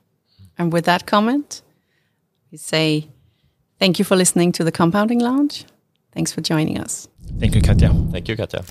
And 0.57 0.71
with 0.71 0.85
that 0.85 1.05
comment, 1.05 1.61
we 2.51 2.57
say 2.57 3.07
thank 3.79 3.97
you 3.99 4.05
for 4.05 4.15
listening 4.15 4.51
to 4.53 4.63
the 4.63 4.71
Compounding 4.71 5.19
Lounge. 5.19 5.65
Thanks 6.11 6.31
for 6.31 6.41
joining 6.41 6.77
us. 6.77 7.07
Thank 7.39 7.55
you, 7.55 7.61
Katja. 7.61 7.93
Thank 8.11 8.27
you, 8.27 8.35
Katja. 8.35 8.63